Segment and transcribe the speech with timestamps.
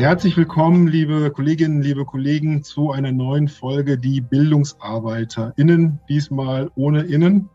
[0.00, 6.00] Herzlich willkommen, liebe Kolleginnen, liebe Kollegen, zu einer neuen Folge Die BildungsarbeiterInnen.
[6.08, 7.50] Diesmal ohne Innen,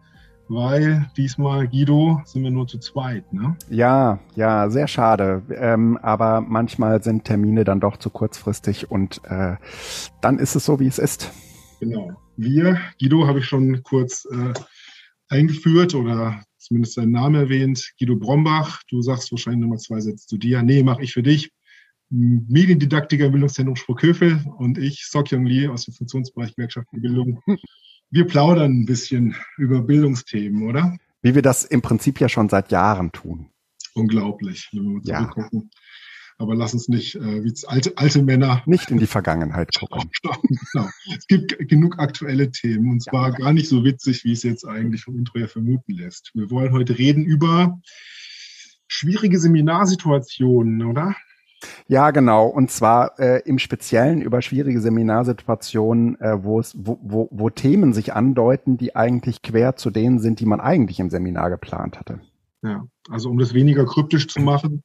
[0.48, 3.58] weil diesmal, Guido, sind wir nur zu zweit, ne?
[3.72, 5.42] Ja, ja, sehr schade.
[5.56, 9.56] Ähm, aber manchmal sind Termine dann doch zu kurzfristig und äh,
[10.22, 11.32] dann ist es so, wie es ist.
[11.80, 12.12] Genau.
[12.38, 14.54] Wir, Guido, habe ich schon kurz äh,
[15.30, 17.94] eingeführt oder zumindest seinen Namen erwähnt.
[17.98, 20.62] Guido Brombach, du sagst wahrscheinlich nochmal zwei Sätze zu dir.
[20.62, 21.55] Nee, mache ich für dich.
[22.16, 27.42] Mediendidaktiker im Bildungszentrum Sprockhövel und ich, Sokyong Lee aus dem Funktionsbereich Gewerkschaft und Bildung.
[28.12, 30.98] Wir plaudern ein bisschen über Bildungsthemen, oder?
[31.22, 33.50] Wie wir das im Prinzip ja schon seit Jahren tun.
[33.94, 35.70] Unglaublich, wenn wir mal zurückgucken.
[35.74, 35.80] Ja.
[36.38, 38.62] Aber lass uns nicht äh, wie alte, alte Männer.
[38.66, 40.10] Nicht in die Vergangenheit gucken.
[40.22, 40.90] genau.
[41.18, 43.38] Es gibt genug aktuelle Themen und zwar ja.
[43.38, 46.32] gar nicht so witzig, wie es jetzt eigentlich vom Intro ja vermuten lässt.
[46.34, 47.80] Wir wollen heute reden über
[48.88, 51.16] schwierige Seminarsituationen, oder?
[51.88, 52.48] Ja, genau.
[52.48, 58.14] Und zwar äh, im Speziellen über schwierige Seminarsituationen, äh, wo es, wo, wo, Themen sich
[58.14, 62.20] andeuten, die eigentlich quer zu denen sind, die man eigentlich im Seminar geplant hatte.
[62.64, 64.84] Ja, also um das weniger kryptisch zu machen,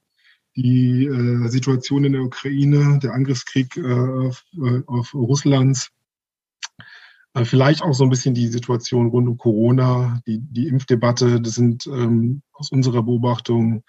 [0.56, 5.90] die äh, Situation in der Ukraine, der Angriffskrieg äh, auf, äh, auf Russlands,
[7.34, 11.54] äh, vielleicht auch so ein bisschen die Situation rund um Corona, die, die Impfdebatte, das
[11.54, 13.84] sind ähm, aus unserer Beobachtung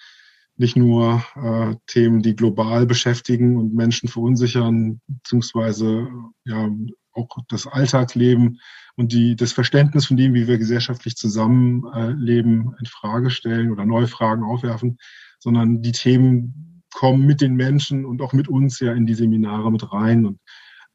[0.62, 6.08] nicht nur äh, Themen, die global beschäftigen und Menschen verunsichern, beziehungsweise
[6.46, 6.70] ja
[7.14, 8.60] auch das Alltagsleben
[8.96, 14.08] und die, das Verständnis von dem, wie wir gesellschaftlich zusammenleben, in Frage stellen oder neue
[14.08, 15.00] Fragen aufwerfen,
[15.40, 19.72] sondern die Themen kommen mit den Menschen und auch mit uns ja in die Seminare
[19.72, 20.28] mit rein.
[20.28, 20.40] Und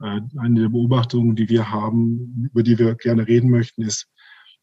[0.00, 4.06] äh, eine der Beobachtungen, die wir haben, über die wir gerne reden möchten, ist,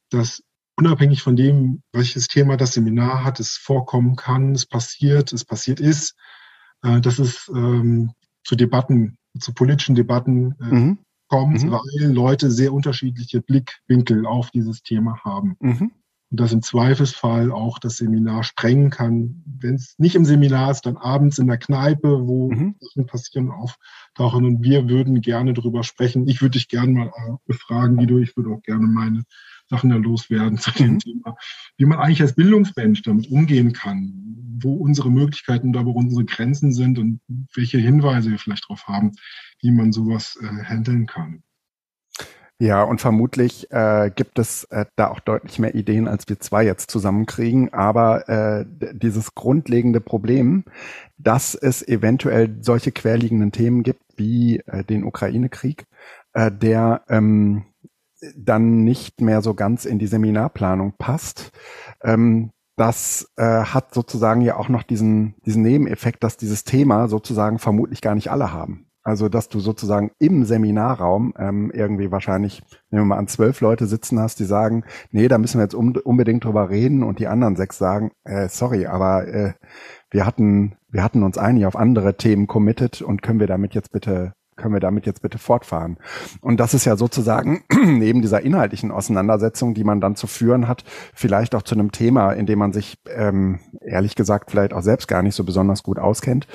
[0.10, 0.42] dass
[0.78, 5.80] unabhängig von dem, welches Thema das Seminar hat, es vorkommen kann, es passiert, es passiert
[5.80, 6.16] ist,
[6.84, 8.12] äh, dass es ähm,
[8.44, 10.98] zu Debatten, zu politischen Debatten äh, mhm.
[11.28, 11.72] kommt, mhm.
[11.72, 15.56] weil Leute sehr unterschiedliche Blickwinkel auf dieses Thema haben.
[15.60, 15.92] Mhm.
[16.32, 19.44] Und das im Zweifelsfall auch das Seminar sprengen kann.
[19.46, 22.76] Wenn es nicht im Seminar ist, dann abends in der Kneipe, wo mhm.
[22.80, 24.44] Sachen passieren, auftauchen.
[24.44, 26.28] Und wir würden gerne darüber sprechen.
[26.28, 28.18] Ich würde dich gerne mal äh, befragen, Guido.
[28.18, 29.24] Ich würde auch gerne meine
[29.74, 31.00] Sachen da loswerden zu dem mhm.
[31.00, 31.38] Thema,
[31.78, 34.14] wie man eigentlich als Bildungsmensch damit umgehen kann,
[34.62, 37.20] wo unsere Möglichkeiten, da wo unsere Grenzen sind und
[37.56, 39.12] welche Hinweise wir vielleicht darauf haben,
[39.62, 41.44] wie man sowas äh, handeln kann.
[42.60, 46.64] Ja, und vermutlich äh, gibt es äh, da auch deutlich mehr Ideen, als wir zwei
[46.64, 47.74] jetzt zusammenkriegen.
[47.74, 50.64] Aber äh, dieses grundlegende Problem,
[51.18, 55.88] dass es eventuell solche querliegenden Themen gibt wie äh, den Ukraine-Krieg,
[56.34, 57.66] äh, der ähm,
[58.36, 61.52] dann nicht mehr so ganz in die Seminarplanung passt.
[62.04, 67.60] Ähm, das äh, hat sozusagen ja auch noch diesen, diesen Nebeneffekt, dass dieses Thema sozusagen
[67.60, 68.88] vermutlich gar nicht alle haben.
[69.04, 73.86] Also dass du sozusagen im Seminarraum ähm, irgendwie wahrscheinlich, nehmen wir mal an, zwölf Leute
[73.86, 77.28] sitzen hast, die sagen, nee, da müssen wir jetzt um, unbedingt drüber reden und die
[77.28, 79.54] anderen sechs sagen, äh, sorry, aber äh,
[80.10, 83.92] wir hatten, wir hatten uns eigentlich auf andere Themen committed und können wir damit jetzt
[83.92, 85.98] bitte können wir damit jetzt bitte fortfahren?
[86.42, 90.84] Und das ist ja sozusagen neben dieser inhaltlichen Auseinandersetzung, die man dann zu führen hat,
[91.14, 95.08] vielleicht auch zu einem Thema, in dem man sich ähm, ehrlich gesagt vielleicht auch selbst
[95.08, 96.48] gar nicht so besonders gut auskennt.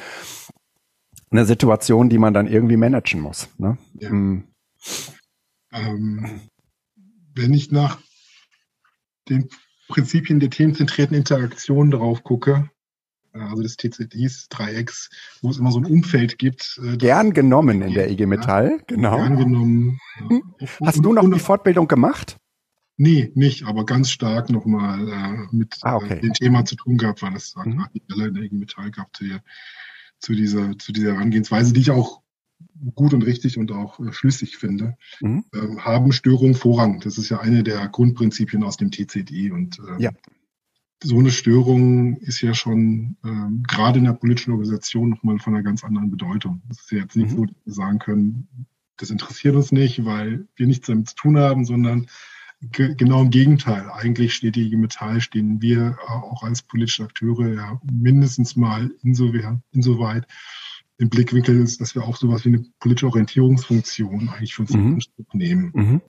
[1.31, 3.49] Eine Situation, die man dann irgendwie managen muss.
[3.59, 3.77] Ne?
[3.95, 4.11] Ja.
[4.11, 4.45] Mhm.
[5.73, 6.41] Ähm,
[7.35, 7.99] wenn ich nach
[9.29, 9.49] den
[9.89, 12.71] Prinzipien der themenzentrierten Interaktion drauf gucke,
[13.41, 15.11] also des TZDs, Dreiecks,
[15.43, 16.81] wo es immer so ein Umfeld gibt.
[16.83, 19.17] Äh, gern genommen in der IG Metall, ja, genau.
[19.17, 20.01] Gern genommen.
[20.31, 20.41] Ja.
[20.85, 22.37] Hast und, du noch und, die Fortbildung gemacht?
[22.97, 26.15] Nee, nicht, aber ganz stark nochmal äh, mit ah, okay.
[26.15, 27.87] äh, dem Thema zu tun gehabt, weil das mhm.
[28.09, 29.25] gerade in der IG Metall gab zu,
[30.19, 32.23] zu, dieser, zu dieser Herangehensweise, die ich auch
[32.95, 35.45] gut und richtig und auch äh, schlüssig finde, mhm.
[35.55, 37.01] ähm, haben Störungen Vorrang.
[37.01, 40.11] Das ist ja eine der Grundprinzipien aus dem TCD und äh, ja
[41.03, 45.63] so eine Störung ist ja schon ähm, gerade in der politischen Organisation nochmal von einer
[45.63, 46.63] ganz anderen Bedeutung.
[46.71, 47.37] Es ist ja jetzt nicht mhm.
[47.37, 48.49] so, dass wir sagen können,
[48.97, 52.07] das interessiert uns nicht, weil wir nichts damit zu tun haben, sondern
[52.61, 53.89] genau im Gegenteil.
[53.91, 59.63] Eigentlich steht die IG Metall, stehen wir auch als politische Akteure ja mindestens mal insoweit,
[59.71, 60.27] insoweit
[60.99, 64.81] im Blickwinkel ist, dass wir auch sowas wie eine politische Orientierungsfunktion eigentlich für uns mhm.
[64.81, 65.73] in Anspruch nehmen.
[65.75, 66.01] Mhm.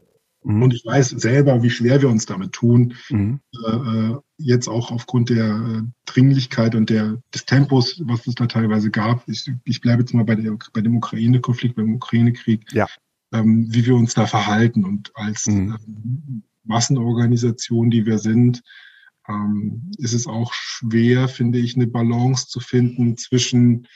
[0.44, 0.63] Mhm.
[0.63, 2.95] Und ich weiß selber, wie schwer wir uns damit tun.
[3.09, 3.39] Mhm.
[3.65, 8.47] Äh, äh, jetzt auch aufgrund der äh, Dringlichkeit und der, des Tempos, was es da
[8.47, 9.27] teilweise gab.
[9.27, 12.88] Ich, ich bleibe jetzt mal bei, der, bei dem Ukraine-Konflikt, beim Ukraine-Krieg, ja.
[13.33, 14.86] ähm, wie wir uns da verhalten.
[14.86, 15.77] Und als mhm.
[15.88, 18.62] ähm, Massenorganisation, die wir sind,
[19.27, 23.88] ähm, ist es auch schwer, finde ich, eine Balance zu finden zwischen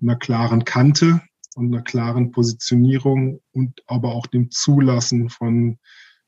[0.00, 1.22] einer klaren Kante
[1.56, 5.78] und einer klaren Positionierung und aber auch dem Zulassen von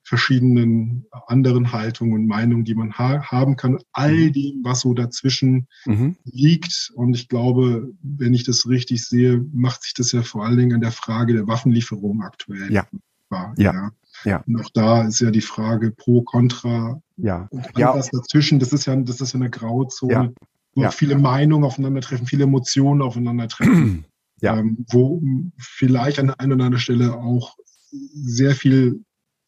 [0.02, 4.32] verschiedenen anderen Haltungen und Meinungen, die man ha haben kann, all mhm.
[4.32, 6.16] dem, was so dazwischen mhm.
[6.24, 6.92] liegt.
[6.94, 10.74] Und ich glaube, wenn ich das richtig sehe, macht sich das ja vor allen Dingen
[10.74, 12.72] an der Frage der Waffenlieferung aktuell.
[12.72, 12.86] Ja.
[13.30, 13.72] War, ja.
[13.72, 13.90] ja.
[14.24, 14.42] Ja.
[14.46, 17.48] Und auch da ist ja die Frage pro, contra ja.
[17.50, 17.92] und ja.
[17.94, 18.58] dazwischen.
[18.58, 20.32] Das ist ja, das ist ja eine Grauzone, ja.
[20.74, 20.90] wo ja.
[20.90, 24.04] viele Meinungen aufeinandertreffen, viele Emotionen aufeinandertreffen.
[24.40, 24.58] ja.
[24.58, 25.22] Ähm, wo
[25.58, 27.56] vielleicht an einer oder anderen Stelle auch
[27.90, 29.04] sehr viel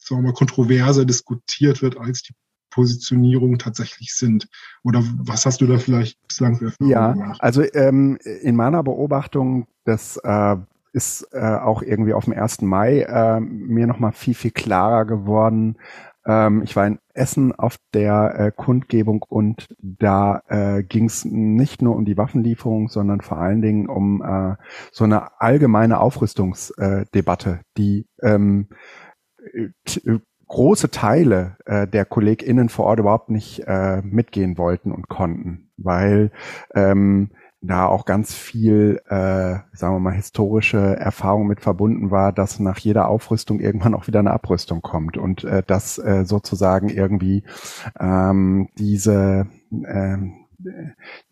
[0.09, 2.35] sagen wir mal, kontroverser diskutiert wird, als die
[2.71, 4.49] Positionierungen tatsächlich sind.
[4.85, 7.41] Oder was hast du da vielleicht bislang für Erfahrungen Ja, gemacht?
[7.43, 10.57] also ähm, in meiner Beobachtung, das äh,
[10.93, 12.63] ist äh, auch irgendwie auf dem 1.
[12.63, 15.77] Mai äh, mir nochmal viel, viel klarer geworden.
[16.29, 21.83] Ähm, ich war in Essen auf der äh, Kundgebung und da äh, ging es nicht
[21.83, 24.55] nur um die Waffenlieferung, sondern vor allen Dingen um äh,
[24.93, 28.69] so eine allgemeine Aufrüstungsdebatte, die ähm,
[30.47, 36.31] große Teile äh, der KollegInnen vor Ort überhaupt nicht äh, mitgehen wollten und konnten, weil
[36.75, 37.31] ähm,
[37.61, 42.79] da auch ganz viel, äh, sagen wir mal, historische Erfahrung mit verbunden war, dass nach
[42.79, 47.43] jeder Aufrüstung irgendwann auch wieder eine Abrüstung kommt und äh, dass äh, sozusagen irgendwie
[47.99, 49.49] ähm, diese
[49.85, 50.19] äh,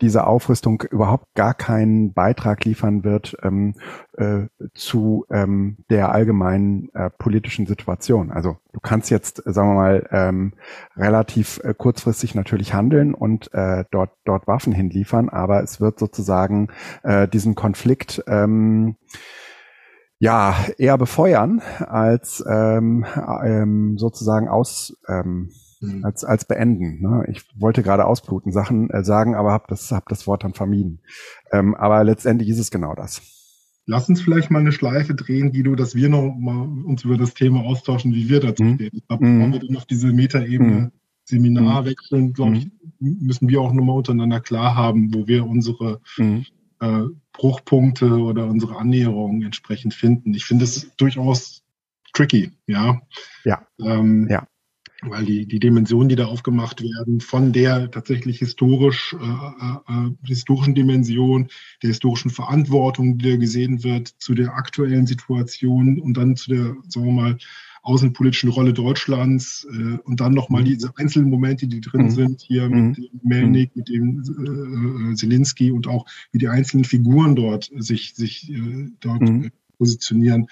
[0.01, 3.75] diese Aufrüstung überhaupt gar keinen Beitrag liefern wird ähm,
[4.17, 8.31] äh, zu ähm, der allgemeinen äh, politischen Situation.
[8.31, 10.53] Also du kannst jetzt, sagen wir mal, ähm,
[10.97, 16.69] relativ äh, kurzfristig natürlich handeln und äh, dort dort Waffen hinliefern, aber es wird sozusagen
[17.03, 18.97] äh, diesen Konflikt ähm,
[20.19, 23.05] ja eher befeuern als ähm,
[23.45, 25.51] ähm, sozusagen aus ähm,
[25.81, 26.05] mhm.
[26.05, 27.01] als, als beenden.
[27.01, 27.25] Ne?
[27.29, 31.01] Ich wollte gerade ausbluten Sachen äh, sagen, aber habe das, hab das Wort dann vermieden.
[31.53, 33.23] Ähm, aber letztendlich ist es genau das.
[33.87, 37.35] Lass uns vielleicht mal eine Schleife drehen, Guido, dass wir noch mal uns über das
[37.35, 38.75] Thema austauschen, wie wir dazu mhm.
[38.75, 38.91] stehen.
[38.93, 39.53] Ich glaube, mhm.
[39.53, 40.93] wir dann auf diese Metaebene mhm.
[41.25, 41.87] Seminar mhm.
[41.87, 42.69] wechseln, glaube ich,
[42.99, 47.03] müssen wir auch nochmal untereinander klar haben, wo wir unsere äh,
[47.33, 50.35] Bruchpunkte oder unsere Annäherungen entsprechend finden.
[50.35, 51.63] Ich finde es durchaus
[52.13, 53.01] tricky, ja.
[53.45, 53.67] Ja.
[53.79, 54.47] Ähm, ja
[55.03, 60.11] weil die, die Dimensionen, die da aufgemacht werden, von der tatsächlich historisch, äh, äh, äh,
[60.25, 61.49] historischen Dimension,
[61.83, 66.77] der historischen Verantwortung, die da gesehen wird, zu der aktuellen Situation und dann zu der,
[66.89, 67.39] sagen wir mal,
[67.83, 70.67] außenpolitischen Rolle Deutschlands äh, und dann nochmal mhm.
[70.67, 72.11] diese einzelnen Momente, die drin mhm.
[72.11, 72.89] sind, hier mhm.
[72.89, 78.15] mit dem Melnik, mit dem äh, Zelensky und auch wie die einzelnen Figuren dort sich,
[78.15, 79.53] sich äh, dort mhm.
[79.79, 80.49] positionieren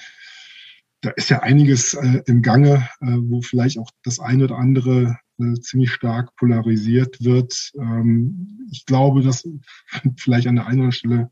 [1.04, 5.18] da ist ja einiges äh, im Gange, äh, wo vielleicht auch das eine oder andere
[5.38, 7.72] äh, ziemlich stark polarisiert wird.
[7.78, 9.46] Ähm, ich glaube, dass
[10.16, 11.30] vielleicht an der einen oder anderen Stelle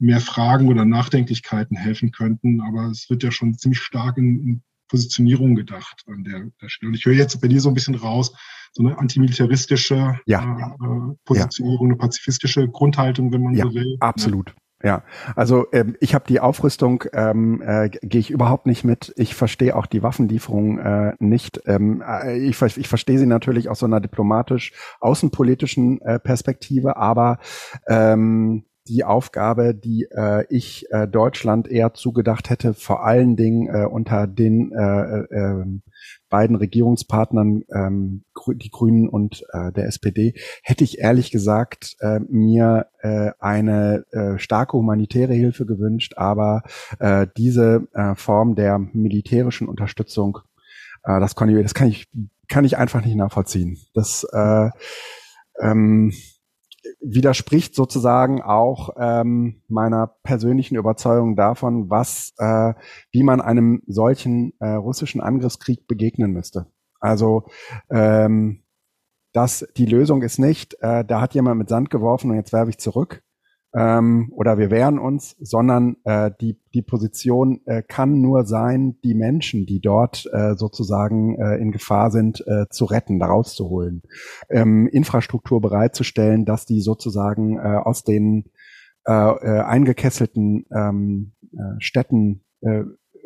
[0.00, 4.62] mehr Fragen oder Nachdenklichkeiten helfen könnten, aber es wird ja schon ziemlich stark in, in
[4.88, 6.90] Positionierung gedacht an der, der, Stelle.
[6.90, 8.32] Und ich höre jetzt bei dir so ein bisschen raus,
[8.72, 10.76] so eine antimilitaristische ja.
[10.80, 11.92] äh, Positionierung, ja.
[11.92, 13.96] eine pazifistische Grundhaltung, wenn man ja, so will.
[14.00, 14.54] Absolut.
[14.82, 15.02] Ja,
[15.34, 19.12] also ähm, ich habe die Aufrüstung, ähm, äh, gehe ich überhaupt nicht mit.
[19.16, 21.60] Ich verstehe auch die Waffenlieferung äh, nicht.
[21.66, 27.40] Ähm, äh, ich, ich verstehe sie natürlich aus so einer diplomatisch außenpolitischen äh, Perspektive, aber
[27.88, 33.86] ähm, die Aufgabe, die äh, ich äh, Deutschland eher zugedacht hätte, vor allen Dingen äh,
[33.86, 35.64] unter den äh, äh,
[36.28, 42.86] beiden Regierungspartnern, ähm, die Grünen und äh, der SPD, hätte ich ehrlich gesagt äh, mir
[43.00, 46.62] äh, eine äh, starke humanitäre Hilfe gewünscht, aber
[46.98, 50.38] äh, diese äh, Form der militärischen Unterstützung,
[51.04, 52.08] äh, das, kann ich, das kann ich
[52.48, 53.78] kann ich einfach nicht nachvollziehen.
[53.94, 54.70] Das äh,
[55.60, 56.12] ähm,
[57.00, 62.74] widerspricht sozusagen auch ähm, meiner persönlichen Überzeugung davon, was, äh,
[63.10, 66.66] wie man einem solchen äh, russischen Angriffskrieg begegnen müsste.
[67.00, 67.46] Also
[67.90, 68.62] ähm,
[69.32, 72.70] dass die Lösung ist nicht, äh, da hat jemand mit Sand geworfen und jetzt werfe
[72.70, 73.22] ich zurück,
[73.74, 79.14] ähm, oder wir wehren uns, sondern äh, die, die Position äh, kann nur sein, die
[79.14, 84.02] Menschen, die dort äh, sozusagen äh, in Gefahr sind, äh, zu retten, da rauszuholen,
[84.48, 88.50] ähm, Infrastruktur bereitzustellen, dass die sozusagen äh, aus den
[89.06, 92.84] äh, äh, eingekesselten ähm, äh, Städten äh,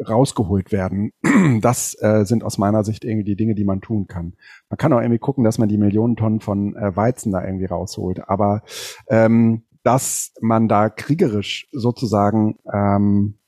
[0.08, 1.12] rausgeholt werden.
[1.60, 4.34] Das äh, sind aus meiner Sicht irgendwie die Dinge, die man tun kann.
[4.68, 7.66] Man kann auch irgendwie gucken, dass man die Millionen Tonnen von äh, Weizen da irgendwie
[7.66, 8.28] rausholt.
[8.28, 8.62] Aber
[9.08, 13.38] ähm, dass man da kriegerisch sozusagen ähm,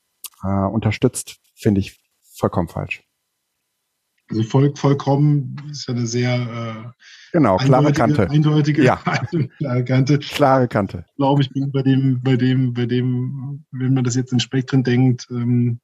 [0.42, 2.00] äh, unterstützt, finde ich
[2.36, 3.02] vollkommen falsch.
[4.30, 8.96] Also voll, vollkommen ist ja eine sehr äh, genau klare Kante, eindeutige ja.
[9.58, 10.18] klare Kante.
[10.18, 11.04] Klare Kante.
[11.10, 14.40] Ich glaube, ich bin bei dem, bei dem, bei dem, wenn man das jetzt in
[14.40, 15.80] Spektren denkt, ähm,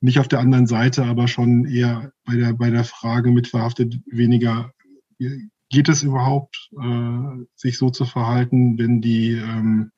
[0.00, 4.72] nicht auf der anderen Seite, aber schon eher bei der bei der Frage mitverhaftet weniger.
[5.68, 9.90] Geht es überhaupt, äh, sich so zu verhalten, wenn die ähm,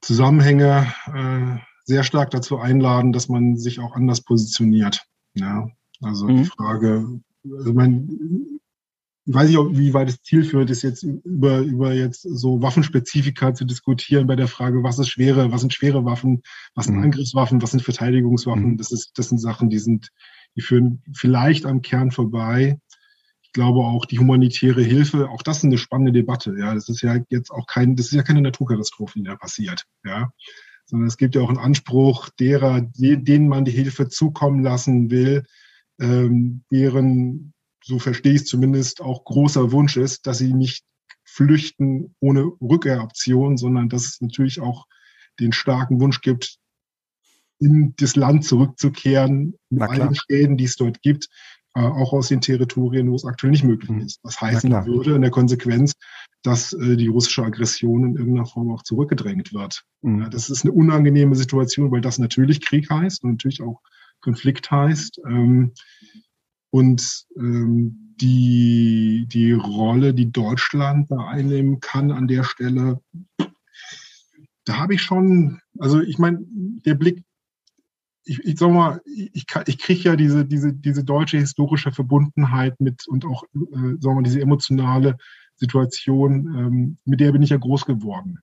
[0.00, 5.04] Zusammenhänge äh, sehr stark dazu einladen, dass man sich auch anders positioniert?
[5.34, 5.68] Ja,
[6.00, 6.36] also mhm.
[6.38, 7.20] die Frage,
[7.58, 8.60] also mein,
[9.26, 13.64] ich weiß nicht, wie weit es zielführend ist, jetzt über, über jetzt so Waffenspezifika zu
[13.64, 16.42] diskutieren bei der Frage, was ist schwere, was sind schwere Waffen,
[16.74, 17.04] was sind mhm.
[17.04, 18.72] Angriffswaffen, was sind Verteidigungswaffen.
[18.72, 18.76] Mhm.
[18.78, 20.10] Das ist, das sind Sachen, die sind,
[20.56, 22.80] die führen vielleicht am Kern vorbei.
[23.50, 26.54] Ich glaube auch die humanitäre Hilfe, auch das ist eine spannende Debatte.
[26.56, 29.86] Ja, das ist ja jetzt auch kein, das ist ja keine Naturkatastrophe, die da passiert.
[30.04, 30.32] Ja,
[30.86, 35.42] sondern es gibt ja auch einen Anspruch derer, denen man die Hilfe zukommen lassen will,
[36.00, 37.52] ähm, deren,
[37.82, 40.84] so verstehe ich es zumindest, auch großer Wunsch ist, dass sie nicht
[41.24, 44.86] flüchten ohne Rückkehroption, sondern dass es natürlich auch
[45.40, 46.56] den starken Wunsch gibt,
[47.58, 51.28] in das Land zurückzukehren mit allen Schäden, die es dort gibt,
[51.74, 54.00] äh, auch aus den Territorien, wo es aktuell nicht möglich mhm.
[54.00, 54.18] ist.
[54.22, 55.92] Was heißen würde in der Konsequenz,
[56.42, 59.84] dass äh, die russische Aggression in irgendeiner Form auch zurückgedrängt wird.
[60.02, 60.22] Mhm.
[60.22, 63.80] Ja, das ist eine unangenehme Situation, weil das natürlich Krieg heißt und natürlich auch
[64.20, 65.20] Konflikt heißt.
[65.26, 65.72] Ähm,
[66.70, 73.00] und ähm, die, die Rolle, die Deutschland da einnehmen kann an der Stelle,
[74.64, 77.24] da habe ich schon, also ich meine, der Blick
[78.24, 83.06] ich, ich sag mal, ich, ich kriege ja diese, diese, diese deutsche historische Verbundenheit mit
[83.08, 85.16] und auch, äh, sagen wir mal, diese emotionale
[85.56, 88.38] Situation, ähm, mit der bin ich ja groß geworden.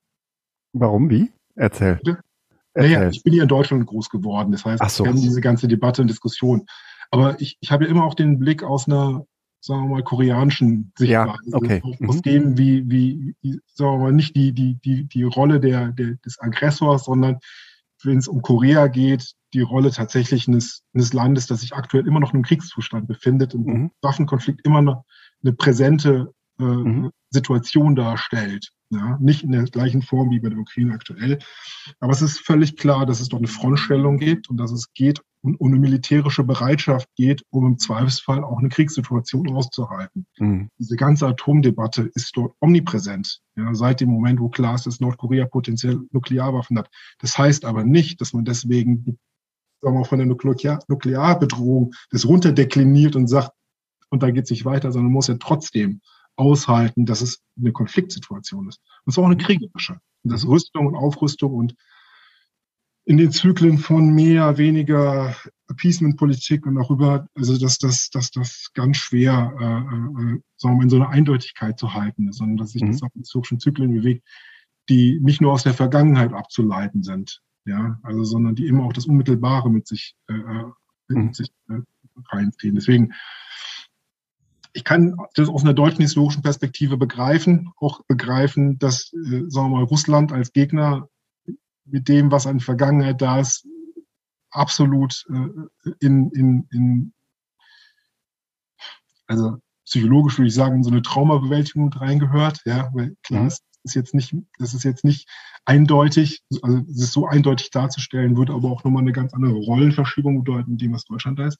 [0.73, 1.09] Warum?
[1.09, 1.31] Wie?
[1.55, 1.95] Erzähl.
[1.95, 2.19] Bitte?
[2.75, 4.51] Naja, ich bin ja in Deutschland groß geworden.
[4.51, 5.03] Das heißt, so.
[5.03, 6.67] ich kenne diese ganze Debatte und Diskussion.
[7.09, 9.25] Aber ich, ich habe ja immer auch den Blick aus einer,
[9.61, 11.33] sagen wir mal, koreanischen Sichtweise.
[11.45, 11.81] Ja, okay.
[11.83, 12.21] Aus, mhm.
[12.21, 16.15] dem, wie, wie, wie, sagen wir mal, nicht die, die, die, die Rolle der, der,
[16.23, 17.39] des Aggressors, sondern
[18.03, 22.19] wenn es um Korea geht, die Rolle tatsächlich eines, eines Landes, das sich aktuell immer
[22.19, 23.91] noch im Kriegszustand befindet und mhm.
[24.01, 25.03] Waffenkonflikt immer noch
[25.43, 27.11] eine präsente äh, mhm.
[27.29, 28.71] Situation darstellt.
[28.89, 31.39] Ja, nicht in der gleichen Form wie bei der Ukraine aktuell.
[31.99, 35.21] Aber es ist völlig klar, dass es dort eine Frontstellung gibt und dass es geht
[35.41, 40.25] und um eine militärische Bereitschaft geht, um im Zweifelsfall auch eine Kriegssituation auszuhalten.
[40.37, 40.69] Mhm.
[40.79, 43.41] Diese ganze Atomdebatte ist dort omnipräsent.
[43.55, 46.89] Ja, seit dem Moment, wo klar ist, dass Nordkorea potenziell Nuklearwaffen hat.
[47.19, 49.17] Das heißt aber nicht, dass man deswegen
[49.81, 53.51] sagen wir mal, von der Nuklear Nuklearbedrohung das runterdekliniert und sagt,
[54.09, 56.01] und da geht es nicht weiter, sondern man muss ja trotzdem
[56.37, 58.81] aushalten, dass es eine Konfliktsituation ist.
[59.05, 59.99] Und zwar auch eine kriegerische.
[60.23, 61.75] Und das Rüstung und Aufrüstung und
[63.05, 65.35] in den Zyklen von mehr, weniger
[65.69, 70.75] Appeasement-Politik und auch über, also dass das, dass das ganz schwer, äh, äh, sagen wir
[70.75, 72.91] mal, in so einer Eindeutigkeit zu halten ist, sondern dass sich mhm.
[72.91, 74.27] das auch in historischen Zyklen bewegt,
[74.89, 79.05] die nicht nur aus der Vergangenheit abzuleiten sind, ja, also sondern die immer auch das
[79.05, 80.65] Unmittelbare mit sich, äh, äh
[81.07, 81.33] mit mhm.
[81.33, 81.79] sich äh,
[82.29, 82.75] reinziehen.
[82.75, 83.13] Deswegen,
[84.73, 89.77] ich kann das aus einer deutschen historischen Perspektive begreifen, auch begreifen, dass, äh, sagen wir
[89.77, 91.09] mal, Russland als Gegner
[91.85, 93.65] mit dem, was an Vergangenheit da ist,
[94.51, 97.13] absolut äh, in, in, in,
[99.27, 103.47] also psychologisch würde ich sagen, in so eine Traumabewältigung reingehört, ja, weil klar mhm.
[103.47, 105.27] ist, ist jetzt nicht, das ist jetzt nicht
[105.65, 110.43] eindeutig, also es ist so eindeutig darzustellen, würde aber auch nochmal eine ganz andere Rollenverschiebung
[110.43, 111.57] bedeuten, in dem, was Deutschland da ist.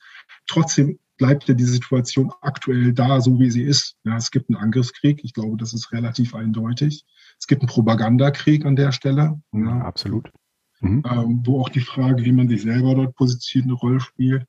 [0.48, 3.96] Trotzdem bleibt ja die Situation aktuell da, so wie sie ist.
[4.04, 7.04] Ja, es gibt einen Angriffskrieg, ich glaube, das ist relativ eindeutig.
[7.40, 9.42] Es gibt einen Propagandakrieg an der Stelle.
[9.52, 10.30] Ja, absolut.
[10.80, 11.04] Mhm.
[11.10, 14.46] Ähm, wo auch die Frage, wie man sich selber dort positioniert, eine Rolle spielt.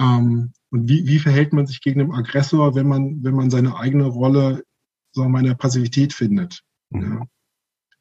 [0.00, 3.76] Ähm, und wie, wie verhält man sich gegen den Aggressor, wenn man, wenn man seine
[3.76, 4.64] eigene Rolle,
[5.12, 6.62] sagen wir mal, in der Passivität findet?
[6.90, 7.02] Mhm.
[7.02, 7.26] Ja.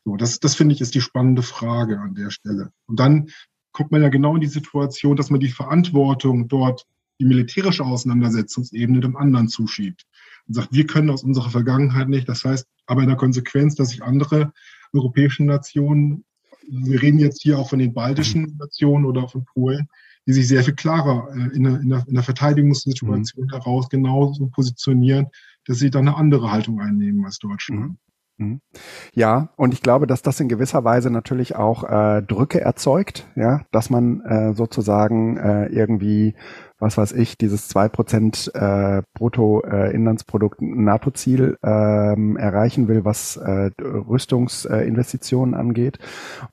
[0.06, 2.72] So, das, das finde ich ist die spannende Frage an der Stelle.
[2.88, 3.30] Und dann
[3.72, 6.86] kommt man ja genau in die Situation, dass man die Verantwortung dort,
[7.20, 10.06] die militärische Auseinandersetzungsebene dem anderen zuschiebt
[10.48, 12.30] und sagt, wir können aus unserer Vergangenheit nicht.
[12.30, 14.52] Das heißt aber in der Konsequenz, dass sich andere
[14.94, 16.26] europäische Nationen,
[16.68, 19.90] wir reden jetzt hier auch von den baltischen Nationen oder von Polen,
[20.26, 23.52] die sich sehr viel klarer äh, in, der, in, der, in der Verteidigungssituation mhm.
[23.52, 25.28] heraus genauso positionieren,
[25.66, 27.82] dass sie dann eine andere Haltung einnehmen als Deutschland.
[27.82, 27.98] Mhm.
[28.40, 28.62] Mhm.
[29.14, 33.62] Ja, und ich glaube, dass das in gewisser Weise natürlich auch äh, Drücke erzeugt, ja,
[33.72, 36.36] dass man äh, sozusagen äh, irgendwie,
[36.80, 43.72] was weiß ich, dieses zwei Prozent äh, Bruttoinlandsprodukt äh, NATO-Ziel ähm, erreichen will, was äh,
[43.82, 46.00] Rüstungsinvestitionen angeht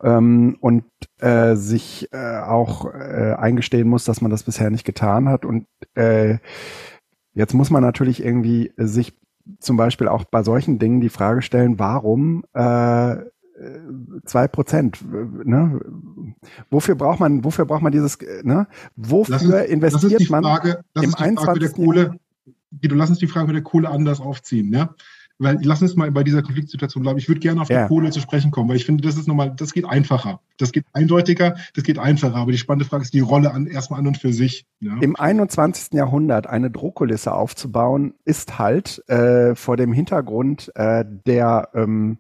[0.03, 0.85] ähm, und
[1.21, 5.67] äh, sich äh, auch äh, eingestehen muss, dass man das bisher nicht getan hat und
[5.95, 6.39] äh,
[7.37, 9.13] Jetzt muss man natürlich irgendwie sich
[9.61, 13.17] zum Beispiel auch bei solchen Dingen die Frage stellen, warum äh,
[14.25, 14.99] zwei Prozent,
[15.45, 15.81] ne?
[16.71, 18.67] Wofür braucht man, wofür braucht man dieses, ne?
[18.97, 21.73] Wofür uns, investiert man Frage, im 21.
[21.73, 22.19] Kohle,
[22.71, 24.91] du lass uns die Frage mit der Kohle anders aufziehen, ne?
[25.39, 27.19] Weil lass uns mal bei dieser Konfliktsituation bleiben.
[27.19, 27.89] Ich würde gerne auf die ja.
[27.89, 30.41] Kohle zu sprechen kommen, weil ich finde, das ist nochmal, das geht einfacher.
[30.59, 32.37] Das geht eindeutiger, das geht einfacher.
[32.37, 34.65] Aber die spannende Frage ist die Rolle an, erstmal an und für sich.
[34.81, 34.97] Ja.
[35.01, 35.93] Im 21.
[35.93, 42.19] Jahrhundert eine Drohkulisse aufzubauen, ist halt äh, vor dem Hintergrund äh, der ähm,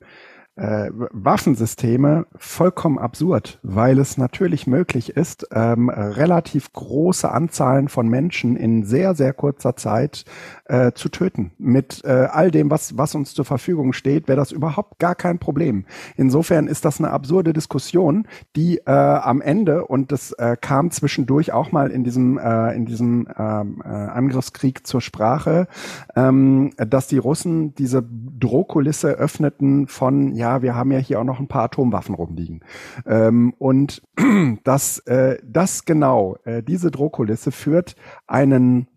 [0.56, 8.56] äh, Waffensysteme vollkommen absurd, weil es natürlich möglich ist, ähm, relativ große Anzahlen von Menschen
[8.56, 10.24] in sehr, sehr kurzer Zeit
[10.64, 11.52] äh, zu töten.
[11.58, 15.38] Mit äh, all dem, was, was uns zur Verfügung steht, wäre das überhaupt gar kein
[15.38, 15.84] Problem.
[16.16, 21.52] Insofern ist das eine absurde Diskussion, die äh, am Ende, und das äh, kam zwischendurch
[21.52, 25.68] auch mal in diesem, äh, in diesem ähm, äh, Angriffskrieg zur Sprache,
[26.14, 31.24] ähm, dass die Russen diese Drohkulisse öffneten von, ja, ja, wir haben ja hier auch
[31.24, 32.60] noch ein paar Atomwaffen rumliegen.
[33.04, 34.02] Ähm, und
[34.64, 38.88] das, äh, das genau, äh, diese Drohkulisse führt einen,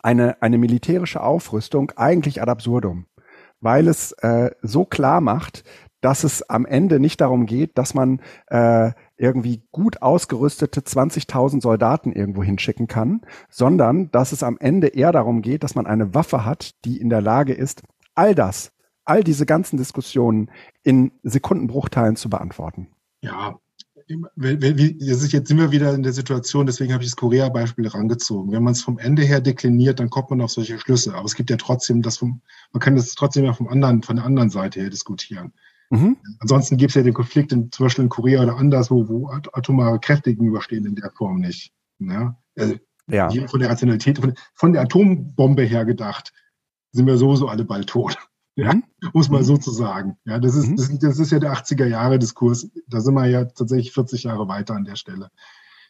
[0.00, 3.06] eine, eine militärische Aufrüstung eigentlich ad absurdum,
[3.60, 5.64] weil es äh, so klar macht,
[6.00, 12.12] dass es am Ende nicht darum geht, dass man äh, irgendwie gut ausgerüstete 20.000 Soldaten
[12.12, 16.44] irgendwo hinschicken kann, sondern dass es am Ende eher darum geht, dass man eine Waffe
[16.44, 17.82] hat, die in der Lage ist,
[18.14, 18.70] all das,
[19.08, 20.50] all diese ganzen Diskussionen
[20.82, 22.88] in Sekundenbruchteilen zu beantworten.
[23.20, 23.58] Ja,
[24.08, 28.52] jetzt sind wir wieder in der Situation, deswegen habe ich das Korea-Beispiel herangezogen.
[28.52, 31.14] Wenn man es vom Ende her dekliniert, dann kommt man auf solche Schlüsse.
[31.14, 32.40] Aber es gibt ja trotzdem das vom,
[32.72, 35.52] man kann das trotzdem ja vom anderen, von der anderen Seite her diskutieren.
[35.90, 36.16] Mhm.
[36.40, 39.98] Ansonsten gibt es ja den Konflikt in, zum Beispiel in Korea oder anderswo, wo atomare
[40.00, 41.72] Kräfte gegenüberstehen in der Form nicht.
[41.98, 42.36] Ja?
[42.56, 42.76] Also
[43.10, 43.30] ja.
[43.46, 46.32] Von der Rationalität, von, von der Atombombe her gedacht,
[46.92, 48.18] sind wir sowieso alle bald tot.
[48.58, 48.82] Ja, mhm.
[49.12, 49.44] muss man mhm.
[49.44, 50.16] so zu sagen.
[50.24, 50.76] Ja, das ist, mhm.
[50.76, 52.68] das, das, ist ja der 80er Jahre Diskurs.
[52.88, 55.30] Da sind wir ja tatsächlich 40 Jahre weiter an der Stelle.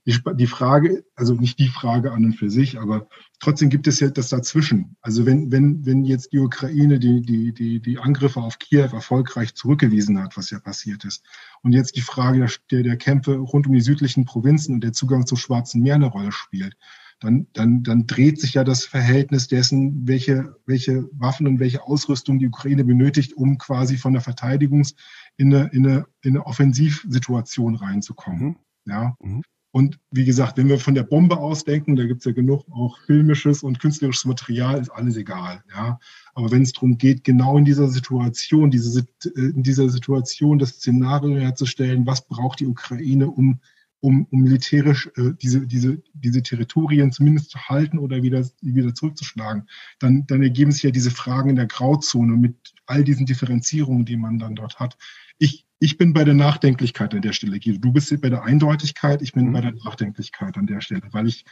[0.07, 3.09] Die, die Frage, also nicht die Frage an und für sich, aber
[3.40, 4.96] trotzdem gibt es ja das dazwischen.
[5.00, 9.54] Also wenn, wenn, wenn jetzt die Ukraine die, die, die, die Angriffe auf Kiew erfolgreich
[9.54, 11.24] zurückgewiesen hat, was ja passiert ist,
[11.62, 15.26] und jetzt die Frage der, der Kämpfe rund um die südlichen Provinzen und der Zugang
[15.26, 16.76] zum Schwarzen Meer eine Rolle spielt,
[17.20, 22.38] dann, dann, dann dreht sich ja das Verhältnis dessen, welche, welche Waffen und welche Ausrüstung
[22.38, 24.94] die Ukraine benötigt, um quasi von der Verteidigungs-
[25.37, 28.46] in eine, in eine, in eine Offensivsituation reinzukommen.
[28.46, 28.57] Mhm.
[28.87, 29.16] Ja.
[29.20, 29.42] Mhm.
[29.70, 33.62] Und wie gesagt, wenn wir von der Bombe ausdenken, da gibt's ja genug auch filmisches
[33.62, 35.62] und künstlerisches Material, ist alles egal.
[35.70, 35.98] Ja.
[36.35, 41.37] Aber wenn es darum geht, genau in dieser Situation, diese, in dieser Situation das Szenario
[41.37, 43.61] herzustellen, was braucht die Ukraine, um
[44.00, 49.68] um, um militärisch äh, diese, diese, diese Territorien zumindest zu halten oder wieder, wieder zurückzuschlagen,
[49.98, 54.16] dann, dann ergeben sich ja diese Fragen in der Grauzone mit all diesen Differenzierungen, die
[54.16, 54.96] man dann dort hat.
[55.38, 57.78] Ich, ich bin bei der Nachdenklichkeit an der Stelle, Guido.
[57.78, 59.52] Du bist bei der Eindeutigkeit, ich bin mhm.
[59.52, 61.44] bei der Nachdenklichkeit an der Stelle, weil ich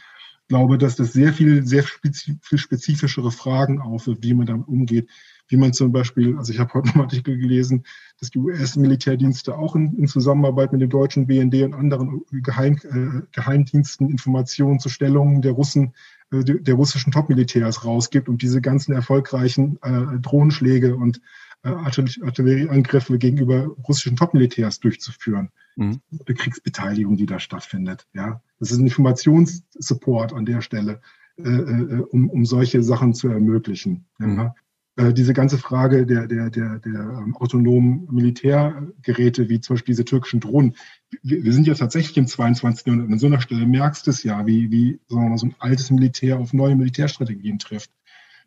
[0.47, 5.09] glaube, dass das sehr viel, sehr viel spezifischere Fragen aufwirft, wie man damit umgeht
[5.47, 7.85] wie man zum Beispiel, also ich habe heute einen Artikel gelesen,
[8.19, 13.21] dass die US-Militärdienste auch in, in, Zusammenarbeit mit dem deutschen BND und anderen Geheim, äh,
[13.31, 15.93] Geheimdiensten Informationen zu Stellungen der Russen,
[16.31, 21.21] äh, der, russischen Top-Militärs rausgibt und diese ganzen erfolgreichen äh, Drohnenschläge und
[21.63, 25.49] äh, Artillerieangriffe gegenüber russischen Top-Militärs durchzuführen.
[25.75, 26.01] Mhm.
[26.09, 28.07] Die Kriegsbeteiligung, die da stattfindet.
[28.13, 31.01] Ja, das ist ein Informationssupport an der Stelle,
[31.37, 34.05] äh, äh, um, um solche Sachen zu ermöglichen.
[34.17, 34.37] Mhm.
[34.37, 34.55] Ja.
[34.97, 40.05] Äh, diese ganze Frage der, der, der, der ähm, autonomen Militärgeräte, wie zum Beispiel diese
[40.05, 40.75] türkischen Drohnen.
[41.21, 42.87] Wir, wir sind ja tatsächlich im 22.
[42.87, 43.11] Jahrhundert.
[43.11, 45.55] An so einer Stelle merkst du es ja, wie, wie sagen wir mal, so ein
[45.59, 47.91] altes Militär auf neue Militärstrategien trifft.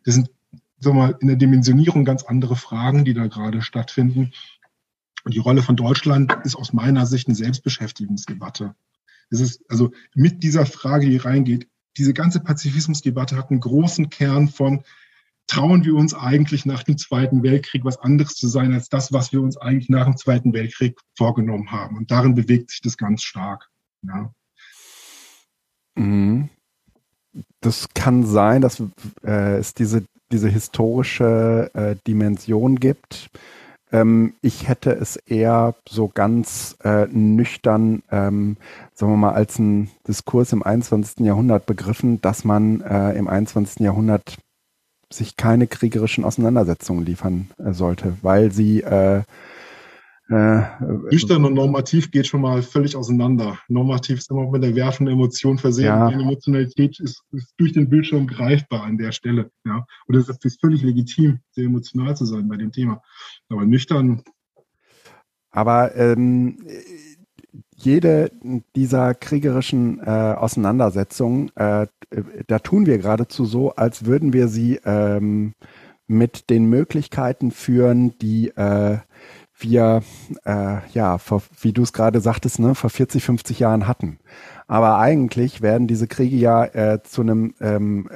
[0.03, 0.29] Das sind
[0.81, 4.31] sagen wir mal, in der Dimensionierung ganz andere Fragen, die da gerade stattfinden.
[5.23, 8.75] Und die Rolle von Deutschland ist aus meiner Sicht eine Selbstbeschäftigungsdebatte.
[9.29, 14.49] Es ist also mit dieser Frage, die reingeht, diese ganze Pazifismusdebatte hat einen großen Kern
[14.49, 14.83] von,
[15.51, 19.33] trauen wir uns eigentlich nach dem Zweiten Weltkrieg was anderes zu sein als das, was
[19.33, 21.97] wir uns eigentlich nach dem Zweiten Weltkrieg vorgenommen haben.
[21.97, 23.67] Und darin bewegt sich das ganz stark.
[24.03, 24.33] Ja.
[25.95, 26.49] Mhm.
[27.59, 28.81] Das kann sein, dass
[29.25, 33.29] äh, es diese, diese historische äh, Dimension gibt.
[33.91, 38.55] Ähm, ich hätte es eher so ganz äh, nüchtern, ähm,
[38.93, 41.25] sagen wir mal, als ein Diskurs im 21.
[41.25, 43.81] Jahrhundert begriffen, dass man äh, im 21.
[43.81, 44.37] Jahrhundert
[45.13, 49.23] sich keine kriegerischen Auseinandersetzungen liefern äh, sollte, weil sie äh,
[50.31, 50.61] äh,
[51.11, 53.59] Nüchtern und normativ geht schon mal völlig auseinander.
[53.67, 55.87] Normativ ist immer mit der Werfen Emotion versehen.
[55.87, 56.09] Ja.
[56.09, 59.51] Die Emotionalität ist, ist, durch den Bildschirm greifbar an der Stelle.
[59.65, 59.85] Ja.
[60.07, 63.01] Und es ist völlig legitim, sehr emotional zu sein bei dem Thema.
[63.49, 64.23] Aber nüchtern.
[65.49, 66.57] Aber ähm,
[67.83, 68.31] jede
[68.75, 71.87] dieser kriegerischen äh, Auseinandersetzungen, äh,
[72.47, 75.53] da tun wir geradezu so, als würden wir sie ähm,
[76.07, 78.97] mit den Möglichkeiten führen, die äh,
[79.57, 80.03] wir,
[80.43, 84.19] äh, ja, vor, wie du es gerade sagtest, ne, vor 40, 50 Jahren hatten.
[84.71, 88.07] Aber eigentlich werden diese Kriege ja äh, zu einem, ähm,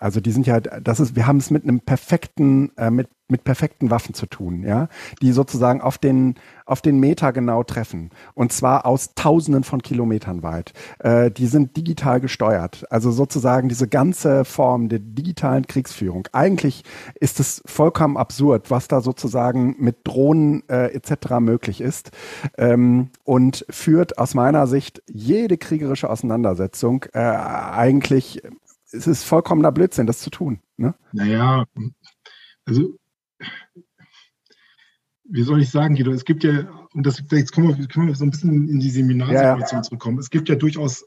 [0.00, 3.44] also die sind ja, das ist, wir haben es mit einem perfekten, äh, mit mit
[3.44, 4.88] perfekten Waffen zu tun, ja,
[5.22, 6.34] die sozusagen auf den
[6.66, 10.72] auf den Meter genau treffen und zwar aus Tausenden von Kilometern weit.
[11.00, 16.28] Äh, die sind digital gesteuert, also sozusagen diese ganze Form der digitalen Kriegsführung.
[16.32, 21.40] Eigentlich ist es vollkommen absurd, was da sozusagen mit Drohnen äh, etc.
[21.40, 22.10] möglich ist
[22.56, 28.40] ähm, und führt aus meiner Sicht jede kriegerische Auseinandersetzung äh, eigentlich
[28.92, 30.60] es ist vollkommener Blödsinn, das zu tun.
[30.76, 30.94] Ne?
[31.12, 31.66] Naja,
[32.64, 32.98] also
[35.24, 38.14] wie soll ich sagen, Guido, es gibt ja, und das, jetzt können wir, können wir
[38.16, 39.82] so ein bisschen in die Seminarsituation ja, ja.
[39.82, 40.18] zurückkommen.
[40.18, 41.06] Es gibt ja durchaus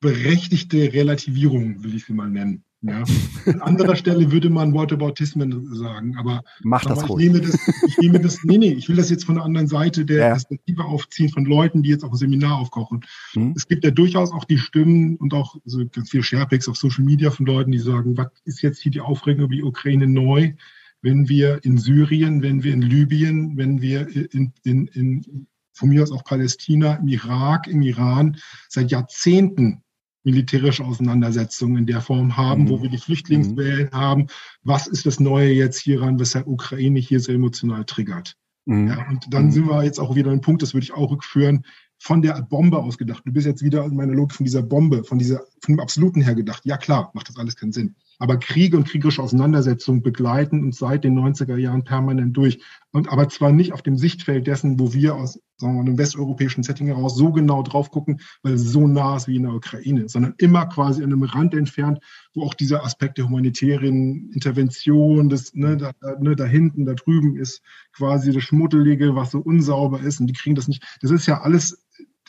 [0.00, 2.64] berechtigte Relativierungen, will ich sie mal nennen.
[2.80, 3.02] Ja.
[3.46, 7.98] An anderer Stelle würde man Whataboutismen sagen, aber, Mach das aber ich, nehme das, ich
[7.98, 10.28] nehme das, nee, nee, ich will das jetzt von der anderen Seite der ja.
[10.28, 13.04] Perspektive aufziehen von Leuten, die jetzt auch ein Seminar aufkochen.
[13.34, 13.54] Mhm.
[13.56, 17.04] Es gibt ja durchaus auch die Stimmen und auch so ganz viele Sharepics auf Social
[17.04, 20.52] Media von Leuten, die sagen, was ist jetzt hier die Aufregung über die Ukraine neu?
[21.00, 26.02] wenn wir in Syrien, wenn wir in Libyen, wenn wir in, in, in von mir
[26.02, 28.36] aus auch Palästina, im Irak, im Iran
[28.68, 29.84] seit Jahrzehnten
[30.24, 32.68] militärische Auseinandersetzungen in der Form haben, mhm.
[32.70, 33.96] wo wir die Flüchtlingswellen mhm.
[33.96, 34.26] haben.
[34.62, 38.36] Was ist das Neue jetzt hieran, weshalb Ukraine hier so emotional triggert?
[38.66, 38.88] Mhm.
[38.88, 39.50] Ja, und dann mhm.
[39.50, 41.64] sind wir jetzt auch wieder ein Punkt, das würde ich auch rückführen,
[42.00, 43.22] von der Bombe ausgedacht.
[43.24, 46.20] Du bist jetzt wieder in meiner Logik von dieser Bombe, von dieser, von dem Absoluten
[46.20, 46.64] her gedacht.
[46.64, 51.04] Ja klar, macht das alles keinen Sinn aber Kriege und kriegerische Auseinandersetzungen begleiten uns seit
[51.04, 52.62] den 90er Jahren permanent durch.
[52.90, 55.98] Und aber zwar nicht auf dem Sichtfeld dessen, wo wir aus sagen wir mal, einem
[55.98, 59.54] westeuropäischen Setting heraus so genau drauf gucken, weil es so nah ist wie in der
[59.54, 61.98] Ukraine, sondern immer quasi an einem Rand entfernt,
[62.34, 67.36] wo auch dieser Aspekt der humanitären Intervention, das, ne, da, ne, da hinten, da drüben
[67.36, 67.60] ist
[67.92, 70.84] quasi das Schmuddelige, was so unsauber ist und die kriegen das nicht.
[71.02, 71.84] Das ist ja alles,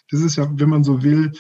[0.10, 1.32] das ist ja, wenn man so will,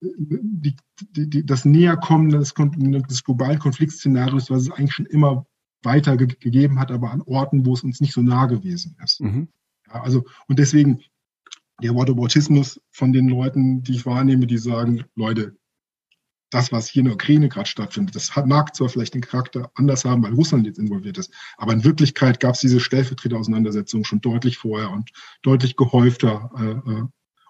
[0.00, 0.76] die,
[1.12, 5.46] die, das Näherkommen des, des globalen Konfliktszenarios, was es eigentlich schon immer
[5.82, 9.20] weiter ge gegeben hat, aber an Orten, wo es uns nicht so nah gewesen ist.
[9.20, 9.48] Mhm.
[9.88, 11.00] Ja, also, und deswegen
[11.82, 15.56] der Whataboutismus von den Leuten, die ich wahrnehme, die sagen, Leute,
[16.50, 19.70] das, was hier in der Ukraine gerade stattfindet, das hat, mag zwar vielleicht den Charakter
[19.76, 24.20] anders haben, weil Russland jetzt involviert ist, aber in Wirklichkeit gab es diese Stellvertreterauseinandersetzung schon
[24.20, 25.10] deutlich vorher und
[25.42, 26.50] deutlich gehäufter.
[26.58, 27.04] Äh, äh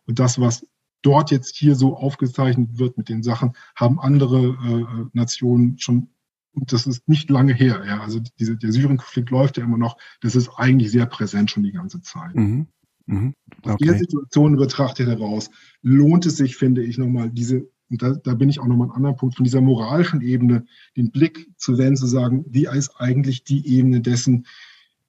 [0.06, 0.66] und das, was
[1.02, 6.08] dort jetzt hier so aufgezeichnet wird mit den Sachen, haben andere äh, Nationen schon,
[6.52, 9.96] und das ist nicht lange her, ja, also diese, der Syrien-Konflikt läuft ja immer noch,
[10.20, 12.34] das ist eigentlich sehr präsent schon die ganze Zeit.
[12.34, 12.66] Mhm.
[13.06, 13.34] Mhm.
[13.62, 13.72] Okay.
[13.72, 15.50] Aus der Situation betrachtet heraus
[15.82, 18.90] lohnt es sich, finde ich, nochmal diese, und da, da bin ich auch nochmal an
[18.90, 22.94] einem anderen Punkt, von dieser moralischen Ebene den Blick zu wenden, zu sagen, wie ist
[22.96, 24.46] eigentlich die Ebene dessen,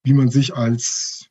[0.04, 1.30] wie man sich als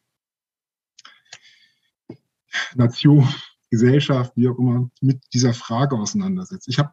[2.75, 3.29] Nation
[3.71, 6.69] Gesellschaft, wie auch immer, mit dieser Frage auseinandersetzt.
[6.69, 6.91] Ich habe,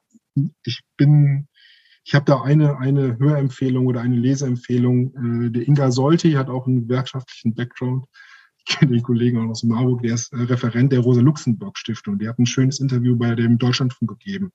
[0.64, 1.48] ich bin,
[2.04, 5.48] ich habe da eine, eine Hörempfehlung oder eine Leseempfehlung.
[5.48, 8.06] Äh, der Inga Solti hat auch einen gewerkschaftlichen Background.
[8.60, 12.20] Ich kenne den Kollegen aus Marburg, der ist äh, Referent der Rosa-Luxemburg-Stiftung.
[12.20, 14.52] Der hat ein schönes Interview bei dem Deutschlandfunk gegeben.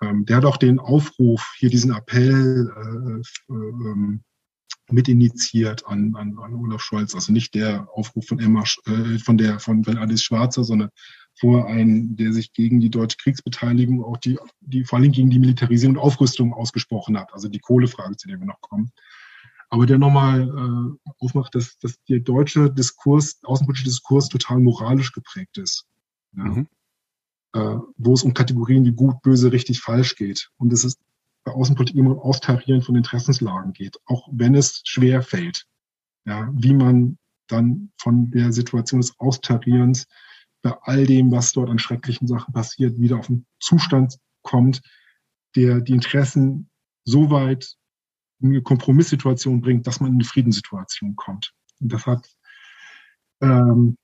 [0.00, 4.18] Ähm, der hat auch den Aufruf, hier diesen Appell äh, äh,
[4.88, 7.14] ähm, mit initiiert an, an, an Olaf Scholz.
[7.14, 10.90] Also nicht der Aufruf von Emma, äh, von der, von, Alice Schwarzer, sondern
[11.38, 15.38] vor einen, der sich gegen die deutsche Kriegsbeteiligung, auch die, die, vor allem gegen die
[15.38, 17.32] Militarisierung und Aufrüstung ausgesprochen hat.
[17.32, 18.90] Also die Kohlefrage, zu der wir noch kommen.
[19.70, 25.58] Aber der nochmal äh, aufmacht, dass, dass der deutsche Diskurs, außenpolitische Diskurs total moralisch geprägt
[25.58, 25.86] ist.
[26.36, 26.44] Ja?
[26.44, 26.66] Mhm.
[27.54, 30.50] Äh, wo es um Kategorien wie gut, böse, richtig, falsch geht.
[30.58, 30.98] Und es ist
[31.48, 35.66] bei Außenpolitik immer um Austarieren von Interessenslagen geht, auch wenn es schwer fällt.
[36.26, 40.06] Ja, wie man dann von der Situation des Austarierens
[40.60, 44.82] bei all dem, was dort an schrecklichen Sachen passiert, wieder auf einen Zustand kommt,
[45.56, 46.68] der die Interessen
[47.04, 47.76] so weit
[48.40, 51.54] in eine Kompromisssituation bringt, dass man in eine Friedenssituation kommt.
[51.80, 52.28] Und das hat,
[53.40, 53.96] ähm,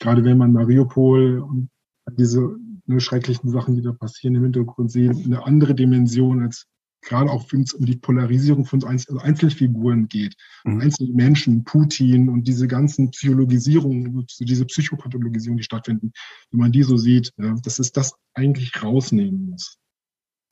[0.00, 1.70] gerade wenn man Mariupol und
[2.18, 6.66] diese ne, schrecklichen Sachen, die da passieren im Hintergrund sehen, eine andere Dimension als
[7.02, 10.80] gerade auch wenn es um die Polarisierung von also Einzelfiguren geht, mhm.
[10.80, 16.12] einzelne Menschen, Putin und diese ganzen Psychologisierungen, diese Psychopathologisierung, die stattfinden,
[16.50, 19.78] wenn man die so sieht, ja, dass es das eigentlich rausnehmen muss.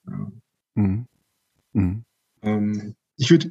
[0.06, 0.32] Ja.
[0.74, 1.06] Mhm.
[1.72, 2.04] Mhm.
[2.42, 3.50] Ähm, ich würde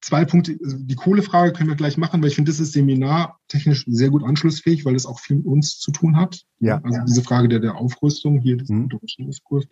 [0.00, 3.84] zwei Punkte, also die Kohlefrage können wir gleich machen, weil ich finde, das ist seminartechnisch
[3.88, 6.44] sehr gut anschlussfähig, weil es auch viel mit uns zu tun hat.
[6.60, 6.80] Ja.
[6.82, 8.88] Also diese Frage der, der Aufrüstung hier, des mhm.
[9.18, 9.66] Diskurs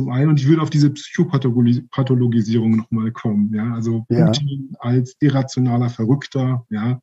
[0.00, 0.30] zum einen.
[0.30, 3.52] Und ich würde auf diese Psychopathologisierung nochmal kommen.
[3.54, 4.78] Ja, also Putin ja.
[4.80, 7.00] als irrationaler Verrückter, ja.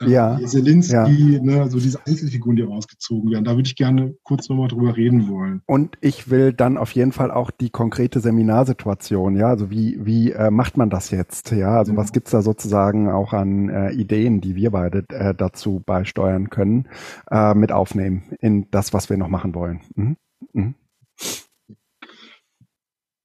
[0.00, 0.38] Äh, ja.
[0.44, 1.42] Zelensky, ja.
[1.42, 3.44] Ne, also diese Einzelfiguren, die rausgezogen werden.
[3.44, 5.62] Da würde ich gerne kurz nochmal drüber reden wollen.
[5.66, 10.32] Und ich will dann auf jeden Fall auch die konkrete Seminarsituation, ja, also wie, wie
[10.32, 11.50] äh, macht man das jetzt?
[11.50, 11.98] Ja, also ja.
[11.98, 16.88] was gibt's da sozusagen auch an äh, Ideen, die wir beide äh, dazu beisteuern können,
[17.30, 19.80] äh, mit aufnehmen in das, was wir noch machen wollen?
[19.96, 20.16] Mhm.
[20.52, 20.74] Mhm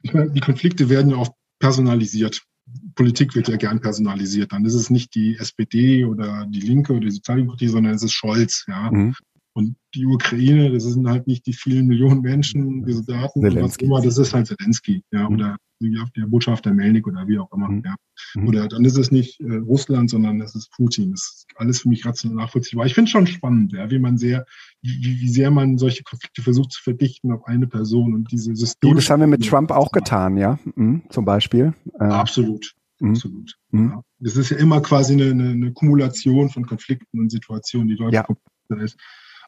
[0.03, 2.41] die Konflikte werden ja oft personalisiert.
[2.95, 4.51] Politik wird ja gern personalisiert.
[4.51, 8.13] Dann ist es nicht die SPD oder die Linke oder die Sozialdemokratie, sondern es ist
[8.13, 8.65] Scholz.
[8.67, 8.91] Ja.
[8.91, 9.15] Mhm.
[9.53, 14.01] Und die Ukraine, das sind halt nicht die vielen Millionen Menschen, die Soldaten, was immer,
[14.01, 15.35] das ist halt Zelensky, ja, mhm.
[15.35, 15.57] oder
[16.15, 17.69] der Botschafter Melnik oder wie auch immer.
[17.69, 17.83] Mhm.
[17.85, 17.95] Ja.
[18.35, 18.47] Mhm.
[18.47, 21.11] Oder dann ist es nicht äh, Russland, sondern es ist Putin.
[21.11, 22.85] Das ist alles für mich rational nachvollziehbar.
[22.85, 24.45] Ich finde es schon spannend, ja, wie man sehr,
[24.81, 28.95] wie, wie sehr man solche Konflikte versucht zu verdichten auf eine Person und diese Systeme.
[28.95, 31.73] Das haben wir mit Trump auch getan, ja, mhm, zum Beispiel.
[31.99, 32.73] Äh, absolut.
[32.99, 33.09] Mhm.
[33.11, 33.57] Absolut.
[33.71, 33.89] Mhm.
[33.89, 34.01] Ja.
[34.19, 38.13] Das ist ja immer quasi eine, eine, eine Kumulation von Konflikten und Situationen, die dort
[38.13, 38.25] ja.
[38.81, 38.97] ist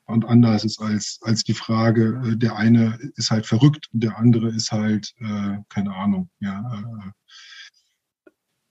[0.06, 4.18] und anders ist als, als die Frage, äh, der eine ist halt verrückt und der
[4.18, 7.12] andere ist halt, äh, keine Ahnung, ja, äh,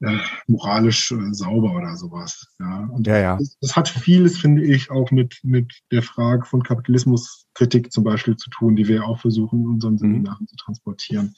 [0.00, 2.46] äh, moralisch äh, sauber oder sowas.
[2.58, 2.88] Ja.
[2.92, 3.36] Und ja, ja.
[3.38, 8.36] Das, das, hat vieles, finde ich, auch mit, mit der Frage von Kapitalismuskritik zum Beispiel
[8.36, 9.98] zu tun, die wir auch versuchen in unseren.
[9.98, 10.48] Seminaren mhm.
[10.48, 11.34] zu transportieren.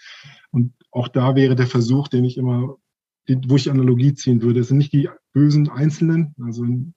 [0.51, 2.77] Und auch da wäre der Versuch, den ich immer
[3.29, 6.95] wo ich Analogie ziehen würde, sind nicht die bösen Einzelnen, also im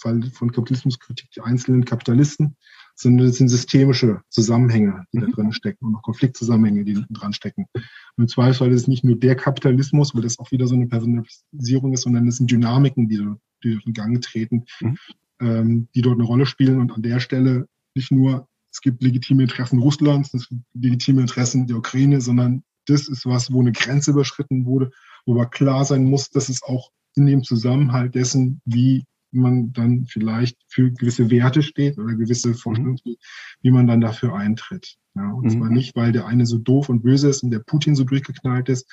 [0.00, 2.56] Fall von Kapitalismuskritik die einzelnen Kapitalisten,
[2.94, 5.22] sondern es sind systemische Zusammenhänge, die mhm.
[5.22, 7.66] da drin stecken und auch Konfliktzusammenhänge, die dran stecken.
[7.74, 7.84] Und
[8.24, 11.92] im Zweifelsfall ist es nicht nur der Kapitalismus, weil das auch wieder so eine Personalisierung
[11.94, 13.26] ist, sondern es sind Dynamiken, die,
[13.64, 14.96] die in Gang treten, mhm.
[15.40, 19.42] ähm, die dort eine Rolle spielen und an der Stelle nicht nur es gibt legitime
[19.42, 24.12] Interessen Russlands, es gibt legitime Interessen der Ukraine, sondern das ist was, wo eine Grenze
[24.12, 24.92] überschritten wurde
[25.26, 30.58] wo klar sein muss, dass es auch in dem Zusammenhalt dessen, wie man dann vielleicht
[30.68, 33.16] für gewisse Werte steht oder gewisse Vorstellungen, mhm.
[33.62, 34.96] wie man dann dafür eintritt.
[35.14, 35.50] Ja, und mhm.
[35.50, 38.68] zwar nicht, weil der eine so doof und böse ist und der Putin so durchgeknallt
[38.68, 38.88] ist,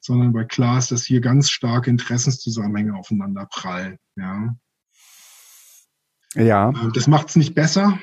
[0.00, 3.98] sondern weil klar ist, dass hier ganz starke Interessenszusammenhänge aufeinander prallen.
[4.16, 4.54] Ja.
[6.34, 6.72] Ja.
[6.94, 7.98] Das macht es nicht besser,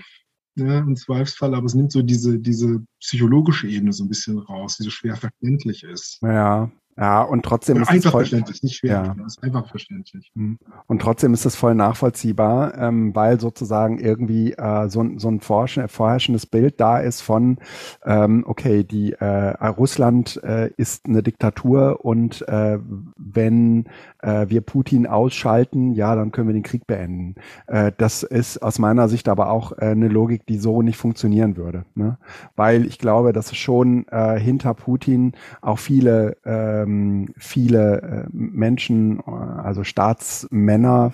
[0.55, 4.77] ja, im Zweifelsfall, aber es nimmt so diese, diese psychologische Ebene so ein bisschen raus,
[4.77, 6.19] die so schwer verständlich ist.
[6.21, 9.25] Ja, ja, und trotzdem ist einfach es voll, verständlich, nicht schwer, ja.
[9.25, 10.31] ist einfach verständlich.
[10.33, 10.57] Hm.
[10.87, 16.45] Und trotzdem ist es voll nachvollziehbar, ähm, weil sozusagen irgendwie äh, so, so ein vorherrschendes
[16.45, 17.57] Bild da ist von,
[18.05, 19.25] ähm, okay, die äh,
[19.67, 22.79] Russland äh, ist eine Diktatur und äh,
[23.17, 23.85] wenn
[24.21, 27.35] äh, wir Putin ausschalten, ja, dann können wir den Krieg beenden.
[27.67, 31.57] Äh, das ist aus meiner Sicht aber auch äh, eine Logik, die so nicht funktionieren
[31.57, 31.83] würde.
[31.93, 32.17] Ne?
[32.55, 38.27] Weil ich glaube, dass es schon äh, hinter Putin auch viele äh, ähm, viele äh,
[38.31, 41.13] Menschen, äh, also Staatsmänner,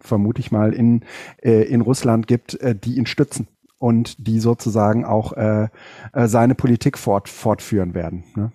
[0.00, 1.04] vermute ich mal, in,
[1.42, 5.68] äh, in Russland gibt, äh, die ihn stützen und die sozusagen auch äh,
[6.12, 8.24] äh, seine Politik fort, fortführen werden.
[8.36, 8.52] Ne?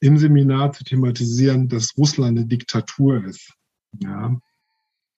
[0.00, 3.54] Im Seminar zu thematisieren, dass Russland eine Diktatur ist.
[4.00, 4.36] Ja,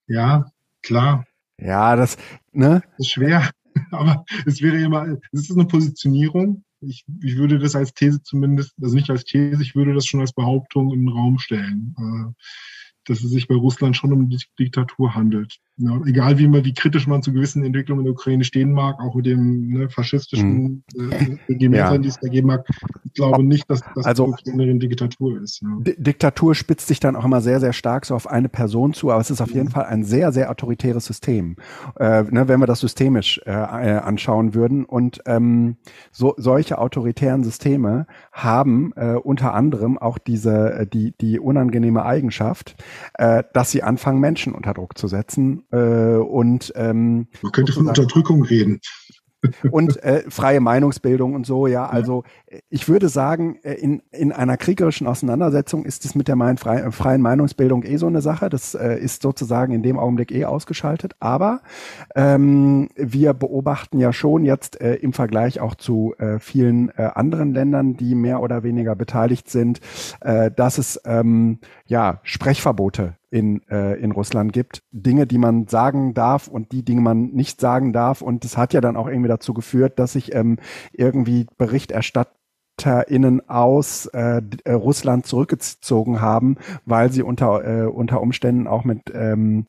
[0.07, 0.47] ja
[0.83, 1.27] klar.
[1.59, 2.17] Ja, das,
[2.53, 2.83] ne?
[2.91, 3.51] Das ist schwer,
[3.91, 8.75] aber es wäre immer, es ist eine Positionierung ich, ich würde das als These zumindest,
[8.83, 11.95] also nicht als These, ich würde das schon als Behauptung in den Raum stellen.
[11.99, 12.33] Äh,
[13.09, 15.59] dass es sich bei Russland schon um eine Diktatur handelt.
[15.77, 19.01] Ja, egal wie man, wie kritisch man zu gewissen Entwicklungen in der Ukraine stehen mag,
[19.01, 21.11] auch mit dem ne, faschistischen mhm.
[21.11, 21.39] äh,
[21.77, 21.99] ja.
[21.99, 22.65] die es da geben mag,
[23.05, 25.63] ich glaube nicht, dass das also, eine Diktatur ist.
[25.63, 25.69] Ja.
[25.97, 29.21] Diktatur spitzt sich dann auch immer sehr, sehr stark so auf eine Person zu, aber
[29.21, 31.57] es ist auf jeden Fall ein sehr, sehr autoritäres System,
[31.99, 34.85] äh, ne, wenn wir das systemisch äh, äh, anschauen würden.
[34.85, 35.77] Und ähm,
[36.13, 42.77] so, solche autoritären Systeme haben äh, unter anderem auch diese, äh, die, die unangenehme Eigenschaft,
[43.15, 45.65] äh, dass sie anfangen, Menschen unter Druck zu setzen.
[45.73, 48.81] Äh, und ähm, Man könnte von Unterdrückung reden.
[49.71, 51.87] Und äh, freie Meinungsbildung und so, ja.
[51.87, 52.25] Also
[52.69, 56.91] ich würde sagen, äh, in, in einer kriegerischen Auseinandersetzung ist es mit der mein, frei,
[56.91, 58.49] freien Meinungsbildung eh so eine Sache.
[58.49, 61.15] Das äh, ist sozusagen in dem Augenblick eh ausgeschaltet.
[61.21, 61.61] Aber
[62.15, 67.53] ähm, wir beobachten ja schon jetzt äh, im Vergleich auch zu äh, vielen äh, anderen
[67.53, 69.81] Ländern, die mehr oder weniger beteiligt sind,
[70.21, 74.85] äh, dass es ähm, ja Sprechverbote in, äh, in Russland gibt.
[74.93, 78.23] Dinge, die man sagen darf und die Dinge man nicht sagen darf.
[78.23, 80.59] Und das hat ja dann auch irgendwie dazu geführt, dass sich ähm,
[80.93, 88.85] irgendwie BerichterstatterInnen aus äh, äh, Russland zurückgezogen haben, weil sie unter, äh, unter Umständen auch
[88.85, 89.67] mit, ähm,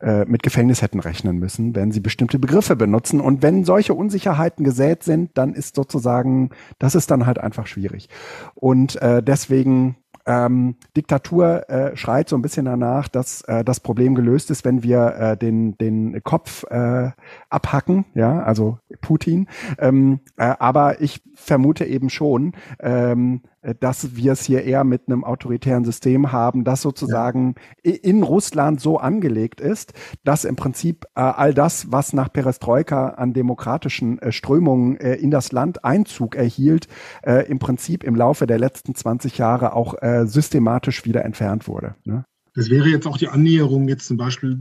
[0.00, 3.22] äh, mit Gefängnis hätten rechnen müssen, wenn sie bestimmte Begriffe benutzen.
[3.22, 8.10] Und wenn solche Unsicherheiten gesät sind, dann ist sozusagen, das ist dann halt einfach schwierig.
[8.54, 9.96] Und äh, deswegen
[10.28, 14.82] ähm, Diktatur äh, schreit so ein bisschen danach, dass äh, das Problem gelöst ist, wenn
[14.82, 17.10] wir äh, den, den Kopf äh,
[17.48, 19.48] abhacken, ja, also Putin.
[19.78, 25.08] Ähm, äh, aber ich vermute eben schon, ähm, äh, dass wir es hier eher mit
[25.08, 27.92] einem autoritären System haben, das sozusagen ja.
[28.02, 29.92] in Russland so angelegt ist,
[30.24, 35.30] dass im Prinzip äh, all das, was nach Perestroika an demokratischen äh, Strömungen äh, in
[35.30, 36.88] das Land Einzug erhielt,
[37.22, 41.94] äh, im Prinzip im Laufe der letzten 20 Jahre auch äh, systematisch wieder entfernt wurde.
[42.04, 42.24] Ne?
[42.58, 44.58] Das wäre jetzt auch die Annäherung jetzt zum Beispiel,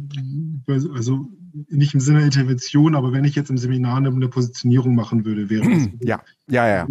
[0.94, 1.32] also
[1.68, 5.68] nicht im Sinne Intervention, aber wenn ich jetzt im Seminar eine, Positionierung machen würde, wäre
[5.68, 6.88] das ja, ja, ja.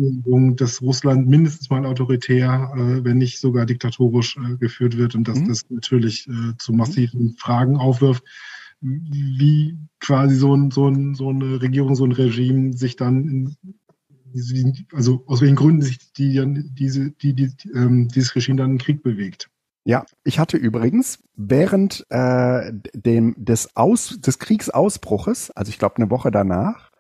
[0.57, 5.39] dass Russland mindestens mal autoritär, äh, wenn nicht sogar diktatorisch äh, geführt wird und dass
[5.39, 5.47] mhm.
[5.47, 7.35] das natürlich äh, zu massiven mhm.
[7.39, 8.25] Fragen aufwirft,
[8.81, 13.57] wie quasi so, ein, so, ein, so eine Regierung, so ein Regime sich dann in,
[14.93, 16.43] also aus welchen Gründen sich die,
[16.73, 19.49] diese, die, die, ähm, dieses Regime dann in Krieg bewegt.
[19.87, 26.11] Ja, ich hatte übrigens während äh, dem des Aus des Kriegsausbruches, also ich glaube eine
[26.11, 26.91] Woche danach,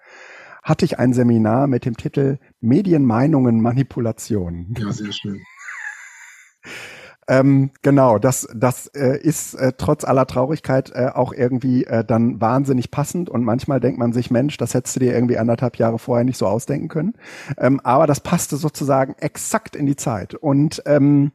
[0.63, 4.73] hatte ich ein Seminar mit dem Titel Medienmeinungen Manipulation.
[4.79, 5.43] Ja, sehr schön.
[7.29, 12.41] Ähm, genau, das, das äh, ist äh, trotz aller Traurigkeit äh, auch irgendwie äh, dann
[12.41, 15.99] wahnsinnig passend und manchmal denkt man sich, Mensch, das hättest du dir irgendwie anderthalb Jahre
[15.99, 17.15] vorher nicht so ausdenken können.
[17.59, 20.35] Ähm, aber das passte sozusagen exakt in die Zeit.
[20.35, 21.33] Und ähm,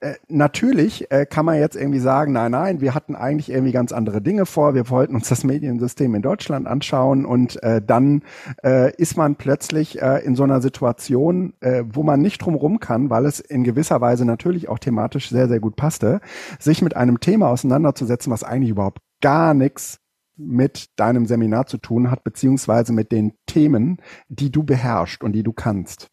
[0.00, 3.92] äh, natürlich äh, kann man jetzt irgendwie sagen, nein, nein, wir hatten eigentlich irgendwie ganz
[3.92, 4.74] andere Dinge vor.
[4.74, 8.22] Wir wollten uns das Mediensystem in Deutschland anschauen und äh, dann
[8.62, 13.10] äh, ist man plötzlich äh, in so einer Situation, äh, wo man nicht drumherum kann,
[13.10, 16.20] weil es in gewisser Weise natürlich auch thematisch sehr, sehr gut passte,
[16.60, 19.98] sich mit einem Thema auseinanderzusetzen, was eigentlich überhaupt gar nichts
[20.36, 25.42] mit deinem Seminar zu tun hat, beziehungsweise mit den Themen, die du beherrschst und die
[25.42, 26.08] du kannst.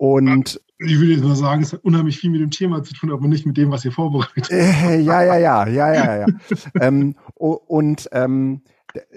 [0.00, 3.12] Und ich würde jetzt mal sagen, es hat unheimlich viel mit dem Thema zu tun,
[3.12, 4.50] aber nicht mit dem, was ihr vorbereitet.
[4.50, 6.26] Äh, ja, ja, ja, ja, ja, ja.
[6.80, 8.62] ähm, und ähm,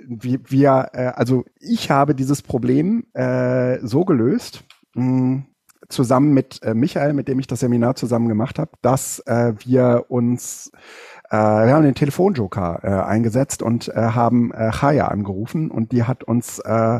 [0.05, 5.45] wir, wir äh, also ich habe dieses Problem äh, so gelöst, mh, hm,
[5.87, 10.07] zusammen mit äh, Michael, mit dem ich das Seminar zusammen gemacht habe, dass äh, wir
[10.09, 10.69] uns
[11.29, 16.03] äh, wir haben den Telefonjoker äh, eingesetzt und äh, haben äh, Chaya angerufen und die
[16.03, 16.99] hat uns äh,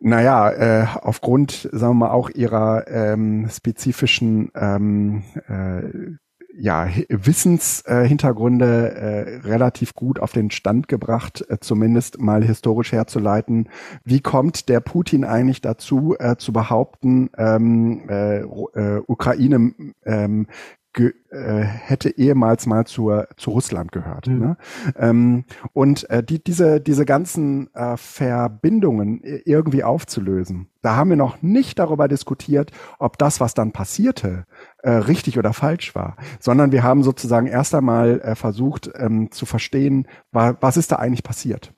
[0.00, 6.16] naja, äh, aufgrund, sagen wir mal, auch ihrer ähm, spezifischen ähm, äh,
[6.60, 13.68] ja, Wissenshintergründe äh, relativ gut auf den Stand gebracht, äh, zumindest mal historisch herzuleiten.
[14.04, 19.72] Wie kommt der Putin eigentlich dazu, äh, zu behaupten, ähm, äh, äh, Ukraine
[20.04, 20.46] ähm,
[20.92, 24.26] ge, äh, hätte ehemals mal zur, zu Russland gehört.
[24.26, 24.38] Mhm.
[24.38, 24.56] Ne?
[24.96, 31.42] Ähm, und äh, die, diese, diese ganzen äh, Verbindungen irgendwie aufzulösen, da haben wir noch
[31.42, 34.46] nicht darüber diskutiert, ob das, was dann passierte,
[34.78, 39.46] äh, richtig oder falsch war, sondern wir haben sozusagen erst einmal äh, versucht ähm, zu
[39.46, 41.74] verstehen, wa was ist da eigentlich passiert.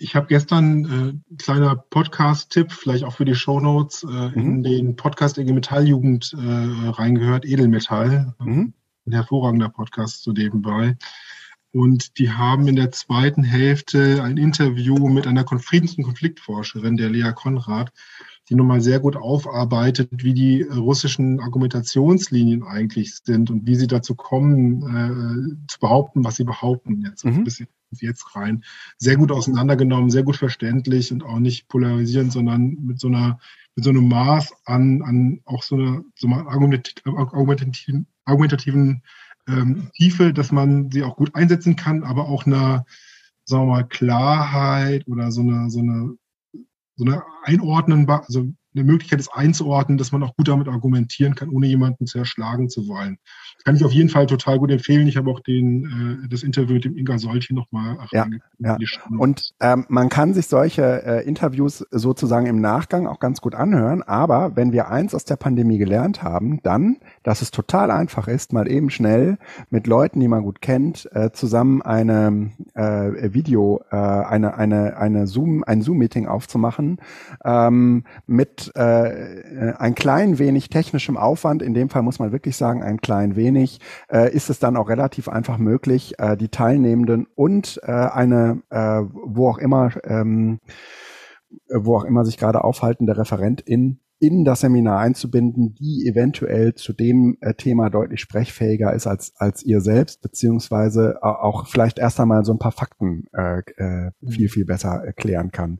[0.00, 4.32] Ich habe gestern äh, kleiner Podcast-Tipp, vielleicht auch für die Shownotes, äh, mhm.
[4.34, 8.32] in den Podcast IG Metalljugend äh, reingehört, Edelmetall.
[8.38, 8.74] Mhm.
[9.06, 10.96] Ein hervorragender Podcast zu nebenbei.
[11.72, 17.10] Und die haben in der zweiten Hälfte ein Interview mit einer Friedens- und Konfliktforscherin, der
[17.10, 17.92] Lea Konrad,
[18.48, 24.14] die nochmal sehr gut aufarbeitet, wie die russischen Argumentationslinien eigentlich sind und wie sie dazu
[24.14, 27.24] kommen, äh, zu behaupten, was sie behaupten jetzt.
[27.24, 27.34] Mhm.
[27.34, 28.64] Ein bisschen jetzt rein.
[28.98, 33.38] Sehr gut auseinandergenommen, sehr gut verständlich und auch nicht polarisierend, sondern mit so einer,
[33.74, 39.02] mit so einem Maß an, an auch so einer, so einer argumentativen, argumentativen
[39.48, 42.84] ähm, Tiefe, dass man sie auch gut einsetzen kann, aber auch einer,
[43.44, 46.16] sagen wir mal, Klarheit oder so eine, so eine,
[46.96, 51.48] so eine einordnenbar, also eine Möglichkeit ist einzuordnen, dass man auch gut damit argumentieren kann,
[51.50, 53.18] ohne jemanden zu erschlagen zu wollen.
[53.56, 55.06] Das kann ich auf jeden Fall total gut empfehlen.
[55.08, 58.26] Ich habe auch den, äh, das Interview mit dem Inga Solchi nochmal ja,
[58.58, 58.76] ja.
[59.18, 64.02] Und ähm, man kann sich solche äh, Interviews sozusagen im Nachgang auch ganz gut anhören.
[64.02, 68.52] Aber wenn wir eins aus der Pandemie gelernt haben, dann, dass es total einfach ist,
[68.52, 69.38] mal eben schnell
[69.70, 75.26] mit Leuten, die man gut kennt, äh, zusammen eine äh, Video, äh, eine, eine, eine
[75.26, 76.98] Zoom, ein Zoom-Meeting aufzumachen,
[77.44, 82.82] ähm, mit äh, ein klein wenig technischem Aufwand, in dem Fall muss man wirklich sagen,
[82.82, 87.80] ein klein wenig, äh, ist es dann auch relativ einfach möglich, äh, die Teilnehmenden und
[87.82, 90.60] äh, eine, äh, wo auch immer, ähm,
[91.68, 97.36] wo auch immer sich gerade aufhaltende Referentin in das Seminar einzubinden, die eventuell zu dem
[97.40, 102.52] äh, Thema deutlich sprechfähiger ist als, als ihr selbst, beziehungsweise auch vielleicht erst einmal so
[102.52, 105.78] ein paar Fakten äh, äh, viel, viel besser erklären kann.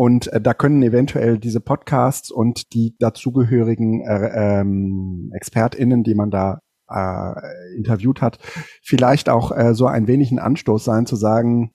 [0.00, 6.30] Und äh, da können eventuell diese Podcasts und die dazugehörigen äh, ähm, ExpertInnen, die man
[6.30, 8.38] da äh, interviewt hat,
[8.82, 11.74] vielleicht auch äh, so ein wenig ein Anstoß sein, zu sagen,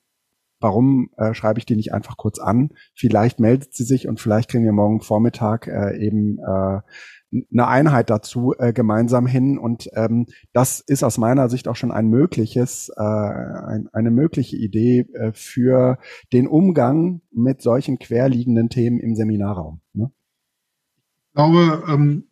[0.58, 2.70] warum äh, schreibe ich die nicht einfach kurz an?
[2.96, 6.80] Vielleicht meldet sie sich und vielleicht kriegen wir morgen Vormittag äh, eben äh,
[7.52, 9.58] eine Einheit dazu äh, gemeinsam hin.
[9.58, 14.56] Und ähm, das ist aus meiner Sicht auch schon ein mögliches, äh, ein, eine mögliche
[14.56, 15.98] Idee äh, für
[16.32, 19.80] den Umgang mit solchen querliegenden Themen im Seminarraum.
[19.92, 20.10] Ne?
[21.28, 22.24] Ich glaube, ähm,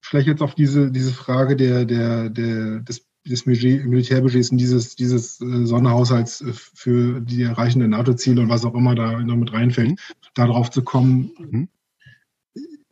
[0.00, 5.40] vielleicht jetzt auf diese, diese Frage der, der, der, des, des Militärbudgets und dieses, dieses
[5.40, 9.52] äh, Sonderhaushalts äh, für die Erreichen der NATO-Ziele und was auch immer da noch mit
[9.52, 9.96] reinfällt, mhm.
[10.34, 11.32] darauf zu kommen.
[11.38, 11.68] Mhm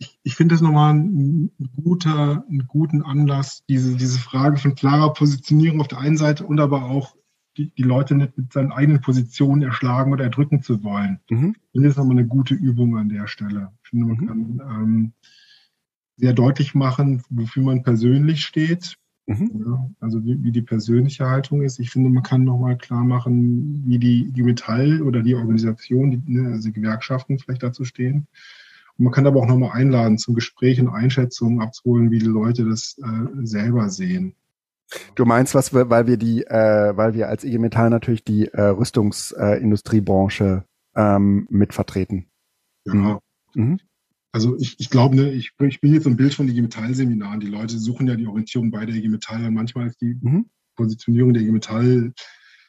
[0.02, 5.12] ich, ich finde das nochmal ein, guter, einen guten Anlass, diese, diese Frage von klarer
[5.12, 7.16] Positionierung auf der einen Seite und aber auch
[7.56, 11.20] die, die Leute nicht mit seinen eigenen Positionen erschlagen oder erdrücken zu wollen.
[11.30, 11.54] Mhm.
[11.74, 13.70] Das ist nochmal eine gute Übung an der Stelle.
[13.84, 14.26] Ich finde, man mhm.
[14.26, 15.12] kann ähm,
[16.16, 18.96] sehr deutlich machen, wofür man persönlich steht.
[19.26, 19.64] Mhm.
[19.64, 21.78] Ja, also wie, wie, die persönliche Haltung ist.
[21.78, 26.22] Ich finde, man kann nochmal klar machen, wie die, die Metall oder die Organisation, die,
[26.26, 28.26] ne, also die Gewerkschaften vielleicht dazu stehen.
[29.02, 32.64] Und man kann aber auch nochmal einladen zum Gespräch und Einschätzungen abzuholen, wie die Leute
[32.64, 34.36] das äh, selber sehen.
[35.16, 38.62] Du meinst was, weil wir die, äh, weil wir als IG Metall natürlich die äh,
[38.62, 42.26] Rüstungsindustriebranche äh, ähm, mit vertreten.
[42.84, 42.94] Ja.
[42.94, 43.18] Mhm.
[43.54, 43.80] mhm.
[44.30, 47.40] Also ich, ich glaube, ne, ich, ich bin jetzt ein Bild von IG Metall-Seminaren.
[47.40, 50.46] Die Leute suchen ja die Orientierung bei der IG Metall und manchmal ist die mhm.
[50.76, 52.12] Positionierung der IG Metall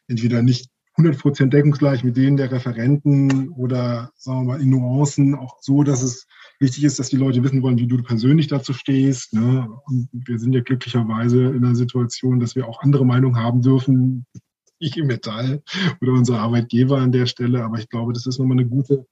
[0.07, 5.57] entweder nicht 100% deckungsgleich mit denen der Referenten oder sagen wir mal in Nuancen auch
[5.59, 6.27] so, dass es
[6.59, 9.33] wichtig ist, dass die Leute wissen wollen, wie du persönlich dazu stehst.
[9.33, 9.67] Ne?
[9.85, 14.25] Und wir sind ja glücklicherweise in einer Situation, dass wir auch andere Meinungen haben dürfen,
[14.79, 15.63] ich im Metall
[16.01, 17.63] oder unsere Arbeitgeber an der Stelle.
[17.63, 19.05] Aber ich glaube, das ist nochmal eine gute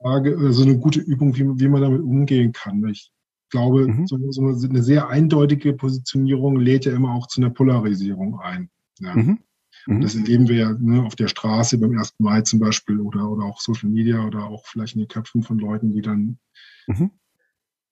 [0.00, 2.86] Frage, also eine gute Übung, wie, wie man damit umgehen kann.
[2.88, 3.10] Ich
[3.50, 4.06] glaube, mhm.
[4.06, 8.68] so, so eine sehr eindeutige Positionierung lädt ja immer auch zu einer Polarisierung ein.
[9.00, 9.14] Ja.
[9.14, 9.38] Mhm.
[9.86, 10.00] Mhm.
[10.00, 12.14] Das erleben wir ja ne, auf der Straße beim 1.
[12.18, 15.58] Mai zum Beispiel oder, oder auch Social Media oder auch vielleicht in den Köpfen von
[15.58, 16.38] Leuten, die dann
[16.86, 17.10] mhm.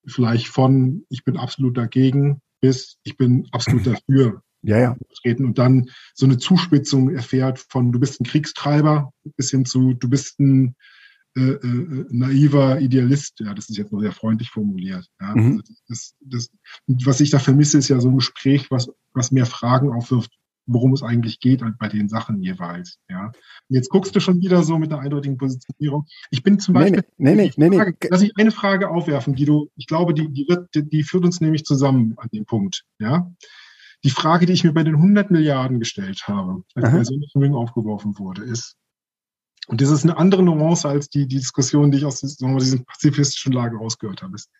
[0.07, 4.97] vielleicht von ich bin absolut dagegen bis ich bin absolut dafür ja, ja.
[5.23, 9.95] treten und dann so eine Zuspitzung erfährt von du bist ein Kriegstreiber bis hin zu
[9.95, 10.77] du bist ein
[11.35, 13.41] äh, äh, naiver Idealist.
[13.41, 15.09] Ja, das ist jetzt nur sehr freundlich formuliert.
[15.19, 15.35] Ja.
[15.35, 15.63] Mhm.
[15.63, 16.51] Also das, das,
[17.07, 20.31] was ich da vermisse, ist ja so ein Gespräch, was, was mehr Fragen aufwirft
[20.67, 22.99] worum es eigentlich geht bei den Sachen jeweils.
[23.09, 23.27] Ja.
[23.27, 23.35] Und
[23.69, 26.07] jetzt guckst du schon wieder so mit einer eindeutigen Positionierung.
[26.31, 29.71] Ich bin zum Beispiel, nee, nee, nee, Frage, nee, lass ich eine Frage aufwerfen, Guido.
[29.77, 32.85] Ich glaube, die, die, wird, die, die führt uns nämlich zusammen an dem Punkt.
[32.99, 33.31] Ja.
[34.05, 36.97] Die Frage, die ich mir bei den 100 Milliarden gestellt habe, als Aha.
[36.97, 38.77] der Sondervermögen aufgeworfen wurde, ist,
[39.69, 42.59] und das ist eine andere Nuance als die, die Diskussion, die ich aus sagen wir,
[42.59, 44.51] diesem pazifistischen Lager rausgehört habe, ist,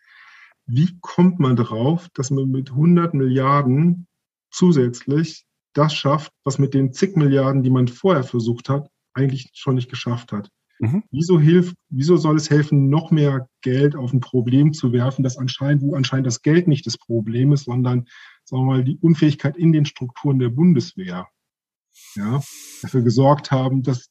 [0.67, 4.07] wie kommt man darauf, dass man mit 100 Milliarden
[4.53, 5.45] zusätzlich
[5.75, 9.91] das schafft, was mit den zig Milliarden, die man vorher versucht hat, eigentlich schon nicht
[9.91, 10.51] geschafft hat.
[10.79, 11.05] Mhm.
[11.11, 15.39] Wieso hilft, wieso soll es helfen, noch mehr Geld auf ein Problem zu werfen, das
[15.39, 18.07] anscheinend, wo anscheinend das Geld nicht das Problem ist, sondern,
[18.45, 21.29] sagen wir mal, die Unfähigkeit in den Strukturen der Bundeswehr,
[22.17, 22.43] ja,
[22.83, 24.09] dafür gesorgt haben, dass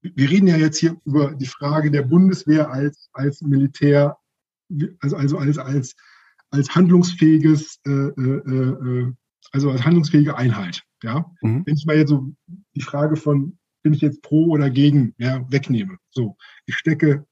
[0.00, 4.16] wir reden ja jetzt hier über die Frage der Bundeswehr als, als Militär,
[5.00, 5.94] also, also als, als,
[6.50, 9.12] als handlungsfähiges, äh, äh, äh,
[9.52, 10.82] also als handlungsfähige Einheit.
[11.02, 11.64] Ja, mhm.
[11.66, 12.32] wenn ich mal jetzt so
[12.74, 15.98] die Frage von, bin ich jetzt pro oder gegen, ja, wegnehme.
[16.10, 16.36] So,
[16.66, 17.26] ich stecke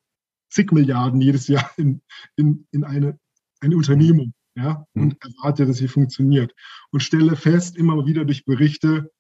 [0.51, 2.03] zig Milliarden jedes Jahr in,
[2.37, 3.19] in, in eine,
[3.61, 5.03] eine Unternehmung, ja, mhm.
[5.03, 6.55] und erwarte, dass sie funktioniert.
[6.91, 9.11] Und stelle fest, immer wieder durch Berichte,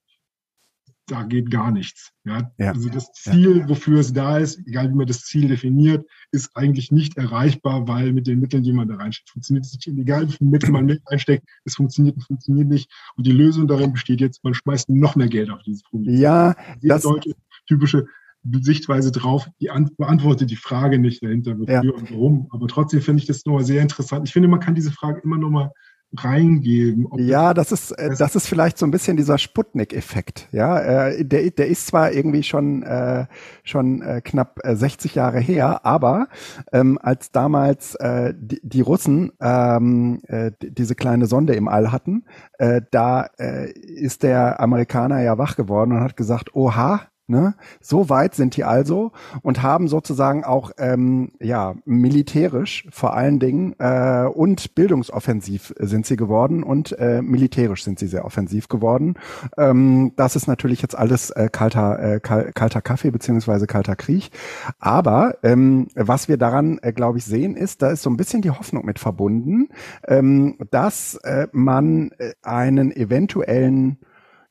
[1.07, 2.13] da geht gar nichts.
[2.25, 2.51] Ja?
[2.59, 2.73] ja.
[2.73, 3.69] Also das Ziel, ja.
[3.69, 8.13] wofür es da ist, egal wie man das Ziel definiert, ist eigentlich nicht erreichbar, weil
[8.13, 9.89] mit den Mitteln, die man da reinsteckt, funktioniert es nicht.
[9.89, 12.91] Egal wie viele Mittel man mit reinsteckt, es funktioniert und funktioniert nicht.
[13.17, 16.19] Und die Lösung darin besteht jetzt, man schmeißt noch mehr Geld auf dieses Problem.
[16.19, 17.35] Ja, das deutsche,
[17.67, 18.07] typische
[18.53, 21.91] Sichtweise drauf, die beantwortet die Frage nicht dahinter, wofür ja.
[21.91, 22.49] und warum.
[22.51, 24.29] Aber trotzdem finde ich das nochmal sehr interessant.
[24.29, 25.71] Ich finde, man kann diese Frage immer nochmal
[26.17, 27.09] reingeben.
[27.19, 30.49] Ja, das ist äh, das ist vielleicht so ein bisschen dieser Sputnik-Effekt.
[30.53, 30.79] Ja,
[31.09, 33.27] äh, der der ist zwar irgendwie schon äh,
[33.65, 36.29] schon äh, knapp äh, 60 Jahre her, aber
[36.73, 42.25] ähm, als damals äh, die, die Russen ähm, äh, diese kleine Sonde im All hatten,
[42.59, 47.57] äh, da äh, ist der Amerikaner ja wach geworden und hat gesagt, oha, Ne?
[47.81, 49.11] So weit sind die also
[49.43, 56.15] und haben sozusagen auch ähm, ja militärisch vor allen Dingen äh, und bildungsoffensiv sind sie
[56.15, 59.15] geworden und äh, militärisch sind sie sehr offensiv geworden.
[59.59, 64.31] Ähm, das ist natürlich jetzt alles äh, kalter äh, kal kalter Kaffee beziehungsweise kalter Krieg.
[64.79, 68.41] Aber ähm, was wir daran äh, glaube ich sehen ist, da ist so ein bisschen
[68.41, 69.71] die Hoffnung mit verbunden,
[70.07, 73.99] ähm, dass äh, man äh, einen eventuellen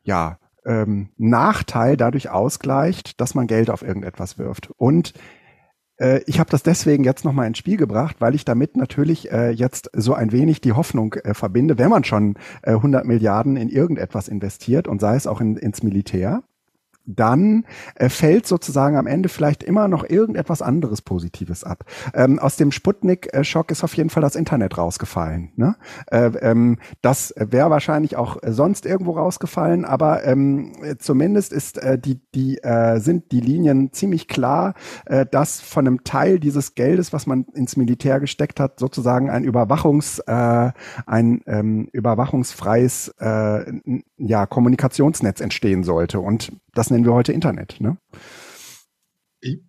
[0.04, 4.72] ja ähm, Nachteil dadurch ausgleicht, dass man Geld auf irgendetwas wirft.
[4.78, 5.14] Und
[5.98, 9.52] äh, ich habe das deswegen jetzt nochmal ins Spiel gebracht, weil ich damit natürlich äh,
[9.52, 13.70] jetzt so ein wenig die Hoffnung äh, verbinde, wenn man schon äh, 100 Milliarden in
[13.70, 16.44] irgendetwas investiert und sei es auch in, ins Militär,
[17.06, 21.86] dann äh, fällt sozusagen am Ende vielleicht immer noch irgendetwas anderes Positives ab.
[22.14, 25.52] Ähm, aus dem Sputnik-Schock ist auf jeden Fall das Internet rausgefallen.
[25.56, 25.76] Ne?
[26.08, 32.22] Äh, ähm, das wäre wahrscheinlich auch sonst irgendwo rausgefallen, aber ähm, zumindest ist äh, die,
[32.34, 34.74] die äh, sind die Linien ziemlich klar,
[35.06, 39.44] äh, dass von einem Teil dieses Geldes, was man ins Militär gesteckt hat, sozusagen ein
[39.44, 40.72] Überwachungs, äh,
[41.06, 43.72] ein ähm, überwachungsfreies äh,
[44.18, 46.20] ja, Kommunikationsnetz entstehen sollte.
[46.20, 47.76] Und das nennen wir heute Internet.
[47.80, 47.98] Ne?
[49.42, 49.60] Ich,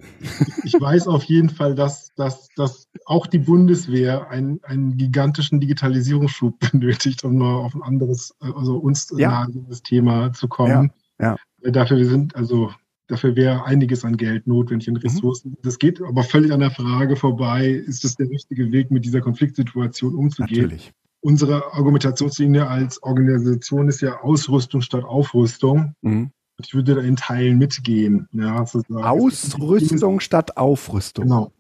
[0.65, 6.59] ich weiß auf jeden Fall, dass, dass, dass auch die Bundeswehr einen, einen gigantischen Digitalisierungsschub
[6.73, 9.47] benötigt, um mal auf ein anderes, also uns ja.
[9.49, 10.93] nahes Thema zu kommen.
[11.19, 11.37] Ja.
[11.65, 11.71] ja.
[11.73, 12.71] Dafür wir sind, also
[13.09, 15.01] dafür wäre einiges an Geld notwendig und mhm.
[15.01, 15.51] Ressourcen.
[15.51, 15.57] Mhm.
[15.63, 19.21] Das geht aber völlig an der Frage vorbei, ist das der richtige Weg, mit dieser
[19.21, 20.63] Konfliktsituation umzugehen?
[20.63, 20.93] Natürlich.
[21.21, 25.95] Unsere Argumentationslinie als Organisation ist ja Ausrüstung statt Aufrüstung.
[26.03, 26.31] Mhm.
[26.59, 28.29] Ich würde da in Teilen mitgehen.
[28.33, 31.25] Ja, Ausrüstung statt Aufrüstung.
[31.25, 31.53] Genau.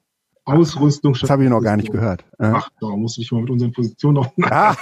[0.44, 2.24] Ausrüstung statt Das habe ich noch gar nicht gehört.
[2.38, 4.76] Ach, da muss ich mal mit unseren Positionen noch ah.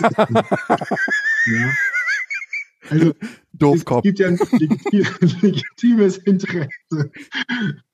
[1.46, 1.70] ja.
[2.90, 3.14] Also,
[3.54, 4.04] Doofkopf.
[4.04, 4.38] Es gibt ja ein
[5.40, 6.68] legitimes Interesse,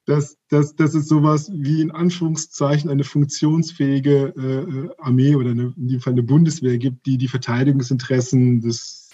[0.04, 5.88] dass, dass, dass es sowas wie in Anführungszeichen eine funktionsfähige äh, Armee oder eine, in
[5.88, 9.09] dem Fall eine Bundeswehr gibt, die die Verteidigungsinteressen des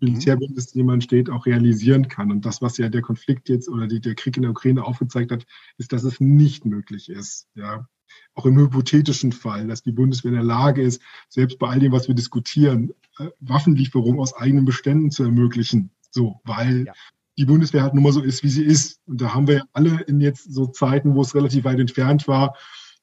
[0.00, 2.30] Militärbündnis, in dem man steht, auch realisieren kann.
[2.30, 5.30] Und das, was ja der Konflikt jetzt oder die, der Krieg in der Ukraine aufgezeigt
[5.30, 5.46] hat,
[5.78, 7.48] ist, dass es nicht möglich ist.
[7.54, 7.86] Ja.
[8.34, 11.92] Auch im hypothetischen Fall, dass die Bundeswehr in der Lage ist, selbst bei all dem,
[11.92, 15.90] was wir diskutieren, äh, Waffenlieferungen aus eigenen Beständen zu ermöglichen.
[16.10, 16.92] So, weil ja.
[17.36, 19.00] die Bundeswehr halt nun mal so ist, wie sie ist.
[19.06, 22.28] Und da haben wir ja alle in jetzt so Zeiten, wo es relativ weit entfernt
[22.28, 22.56] war,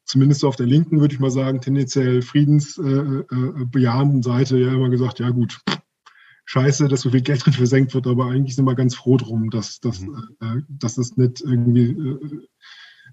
[0.05, 4.73] zumindest so auf der linken, würde ich mal sagen, tendenziell friedensbejahenden äh, äh, Seite ja
[4.73, 5.61] immer gesagt, ja gut,
[6.51, 9.49] scheiße, dass so viel Geld drin versenkt wird, aber eigentlich sind wir ganz froh drum,
[9.49, 10.35] dass, dass, mhm.
[10.41, 11.91] äh, dass es nicht irgendwie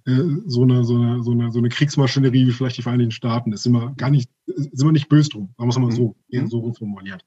[0.06, 3.12] äh, äh, so, eine, so, eine, so, eine, so eine Kriegsmaschinerie wie vielleicht die Vereinigten
[3.12, 3.62] Staaten ist.
[3.62, 6.14] Sind wir gar nicht, sind wir nicht böse drum, sagen wir es mal so, mhm.
[6.30, 7.24] eher so rumformuliert.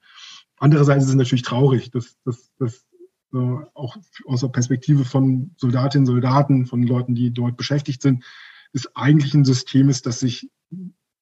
[0.57, 2.85] Andererseits ist es natürlich traurig, dass, dass, dass
[3.33, 3.37] äh,
[3.73, 3.95] auch
[4.25, 8.25] aus der Perspektive von Soldatinnen, Soldaten, von Leuten, die dort beschäftigt sind,
[8.73, 10.49] ist eigentlich ein System ist, das sich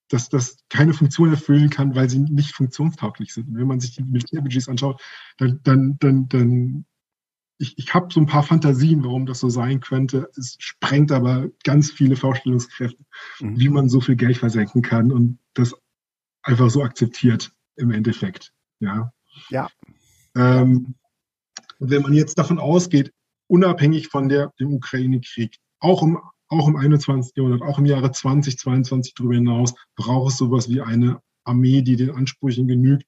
[0.10, 3.50] dass das keine Funktion erfüllen kann, weil sie nicht funktionstauglich sind.
[3.50, 5.02] Und wenn man sich die Militärbudgets anschaut,
[5.38, 6.86] dann, dann, dann, dann
[7.60, 10.30] ich, ich habe so ein paar Fantasien, warum das so sein könnte.
[10.36, 13.04] Es sprengt aber ganz viele Vorstellungskräfte,
[13.40, 13.60] mhm.
[13.60, 15.76] wie man so viel Geld versenken kann und das
[16.42, 18.54] einfach so akzeptiert im Endeffekt.
[18.80, 19.12] Ja.
[19.50, 19.70] Ja.
[20.36, 20.96] Ähm,
[21.80, 23.14] und wenn man jetzt davon ausgeht,
[23.48, 26.20] unabhängig von der, dem Ukraine-Krieg, auch im
[26.50, 27.34] auch im 21.
[27.36, 32.12] Jahrhundert, auch im Jahre 2022 darüber hinaus, braucht es sowas wie eine Armee, die den
[32.12, 33.06] Ansprüchen genügt,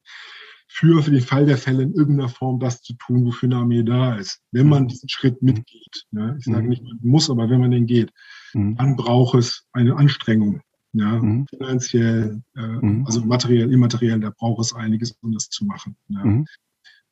[0.68, 3.84] für, für den Fall der Fälle in irgendeiner Form das zu tun, wofür eine Armee
[3.84, 4.42] da ist.
[4.52, 6.70] Wenn man diesen Schritt mitgeht, ja, ich sage mhm.
[6.70, 8.12] nicht, man muss, aber wenn man den geht,
[8.54, 8.78] mhm.
[8.78, 10.62] dann braucht es eine Anstrengung.
[10.94, 11.48] Ja, mhm.
[11.48, 13.06] finanziell, äh, mhm.
[13.06, 15.96] also materiell, immateriell, da braucht es einiges, um das zu machen.
[16.10, 16.26] Ja.
[16.26, 16.46] Mhm.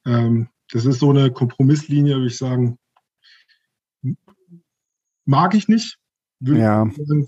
[0.06, 2.78] Ähm, das ist so eine Kompromisslinie, würde ich sagen,
[5.26, 5.99] mag ich nicht,
[6.42, 6.88] ja.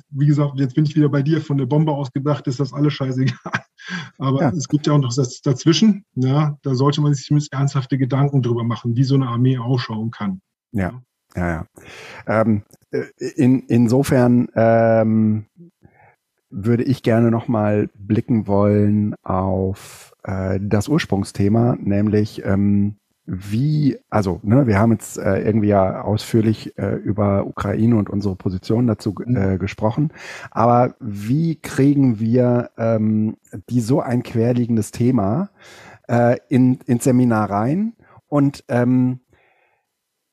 [0.09, 2.93] Wie gesagt, jetzt bin ich wieder bei dir, von der Bombe ausgedacht, ist das alles
[2.93, 3.35] scheißegal.
[4.17, 4.49] Aber ja.
[4.49, 6.05] es gibt ja auch noch das dazwischen.
[6.15, 10.11] Ja, da sollte man sich zumindest ernsthafte Gedanken drüber machen, wie so eine Armee ausschauen
[10.11, 10.41] kann.
[10.71, 11.01] Ja,
[11.35, 11.65] ja, ja.
[12.27, 13.05] Ähm, äh,
[13.35, 15.45] in, insofern ähm,
[16.49, 22.97] würde ich gerne nochmal blicken wollen auf äh, das Ursprungsthema, nämlich ähm,
[23.33, 28.35] wie, also ne, wir haben jetzt äh, irgendwie ja ausführlich äh, über Ukraine und unsere
[28.35, 29.37] Position dazu mhm.
[29.37, 30.11] äh, gesprochen,
[30.51, 33.37] aber wie kriegen wir ähm,
[33.69, 35.49] die so ein querliegendes Thema
[36.09, 37.93] äh, in, ins Seminar rein
[38.27, 39.21] und ähm,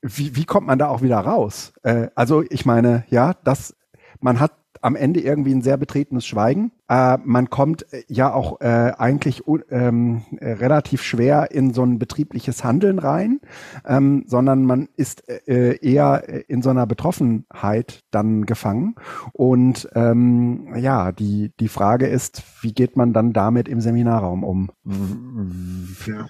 [0.03, 1.75] wie, wie kommt man da auch wieder raus?
[1.85, 3.77] Äh, also ich meine, ja, das,
[4.21, 6.73] man hat am Ende irgendwie ein sehr betretenes Schweigen.
[6.89, 11.99] Äh, man kommt äh, ja auch äh, eigentlich ähm, äh, relativ schwer in so ein
[11.99, 13.41] betriebliches Handeln rein,
[13.87, 18.95] ähm, sondern man ist äh, eher in so einer Betroffenheit dann gefangen.
[19.33, 24.71] Und ähm, ja, die, die Frage ist, wie geht man dann damit im Seminarraum um?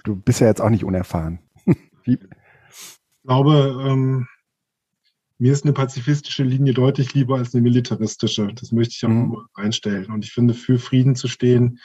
[0.03, 1.39] Du bist ja jetzt auch nicht unerfahren.
[2.05, 2.17] Ich
[3.23, 4.25] glaube, ähm
[5.39, 8.53] mir ist eine pazifistische Linie deutlich lieber als eine militaristische.
[8.53, 9.37] Das möchte ich auch mhm.
[9.53, 10.11] einstellen.
[10.11, 11.79] Und ich finde, für Frieden zu stehen,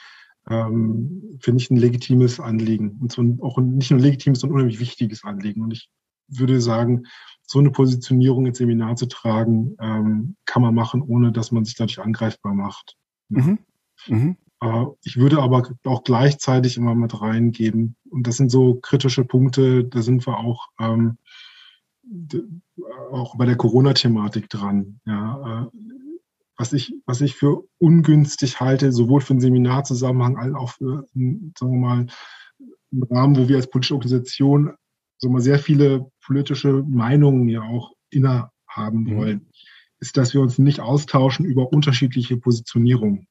[0.49, 2.99] ähm, finde ich ein legitimes Anliegen.
[3.01, 5.63] Und so auch ein, nicht nur ein legitimes, sondern unheimlich wichtiges Anliegen.
[5.63, 5.89] Und ich
[6.27, 7.03] würde sagen,
[7.43, 11.75] so eine Positionierung ins Seminar zu tragen, ähm, kann man machen, ohne dass man sich
[11.75, 12.97] dadurch angreifbar macht.
[13.29, 13.59] Mhm.
[14.07, 14.37] Mhm.
[14.61, 19.85] Äh, ich würde aber auch gleichzeitig immer mit reingeben, und das sind so kritische Punkte,
[19.85, 21.17] da sind wir auch ähm,
[23.11, 24.99] auch bei der Corona-Thematik dran.
[25.05, 25.77] Ja, äh,
[26.57, 31.53] was ich, was ich für ungünstig halte, sowohl für einen Seminarzusammenhang als auch für, sagen
[31.59, 32.07] wir mal,
[32.91, 34.73] einen Rahmen, wo wir als politische Organisation
[35.17, 39.17] so mal sehr viele politische Meinungen ja auch innehaben mhm.
[39.17, 39.49] wollen, mhm.
[39.99, 43.27] ist, dass wir uns nicht austauschen über unterschiedliche Positionierungen.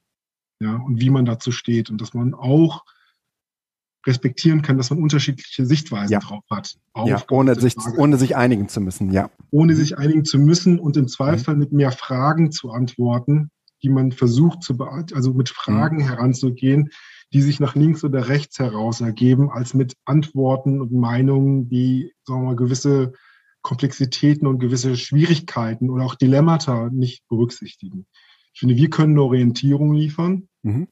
[0.60, 2.84] Ja, und wie man dazu steht und dass man auch
[4.06, 6.18] respektieren kann, dass man unterschiedliche Sichtweisen ja.
[6.20, 6.76] drauf hat.
[7.06, 9.30] Ja, ohne sich, ohne sich einigen zu müssen, ja.
[9.50, 11.60] Ohne sich einigen zu müssen und im Zweifel mhm.
[11.60, 13.50] mit mehr Fragen zu antworten,
[13.82, 16.08] die man versucht zu beantworten, also mit Fragen mhm.
[16.08, 16.90] heranzugehen,
[17.32, 22.42] die sich nach links oder rechts heraus ergeben, als mit Antworten und Meinungen, die, sagen
[22.42, 23.12] wir mal, gewisse
[23.62, 28.06] Komplexitäten und gewisse Schwierigkeiten oder auch Dilemmata nicht berücksichtigen.
[28.52, 30.48] Ich finde, wir können eine Orientierung liefern.
[30.62, 30.88] Mhm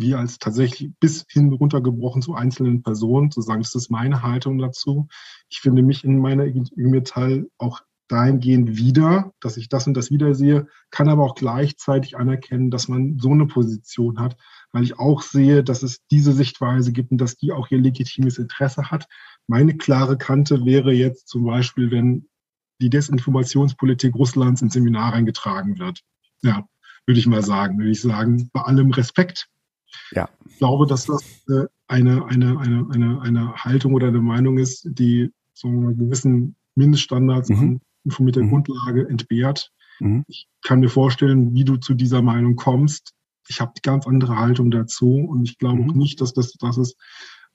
[0.00, 4.58] wir als tatsächlich bis hin runtergebrochen zu einzelnen Personen zu sagen, das ist meine Haltung
[4.58, 5.08] dazu.
[5.48, 6.46] Ich finde mich in meiner
[6.76, 7.80] Metall auch
[8.10, 13.18] dahingehend wieder, dass ich das und das wiedersehe, kann aber auch gleichzeitig anerkennen, dass man
[13.18, 14.36] so eine Position hat,
[14.72, 18.38] weil ich auch sehe, dass es diese Sichtweise gibt und dass die auch ihr legitimes
[18.38, 19.06] Interesse hat.
[19.46, 22.28] Meine klare Kante wäre jetzt zum Beispiel, wenn
[22.80, 26.00] die Desinformationspolitik Russlands ins Seminar eingetragen wird.
[26.42, 26.66] Ja,
[27.06, 29.48] würde ich mal sagen, würde ich sagen, bei allem Respekt
[30.12, 30.28] ja.
[30.48, 31.44] Ich glaube, dass das
[31.88, 37.50] eine, eine, eine, eine, eine Haltung oder eine Meinung ist, die so einen gewissen Mindeststandards
[37.50, 37.58] mhm.
[37.58, 38.50] an informierter mhm.
[38.50, 39.72] Grundlage entbehrt.
[40.00, 40.24] Mhm.
[40.28, 43.12] Ich kann mir vorstellen, wie du zu dieser Meinung kommst.
[43.48, 45.90] Ich habe die ganz andere Haltung dazu und ich glaube mhm.
[45.90, 46.96] auch nicht, dass das, das ist,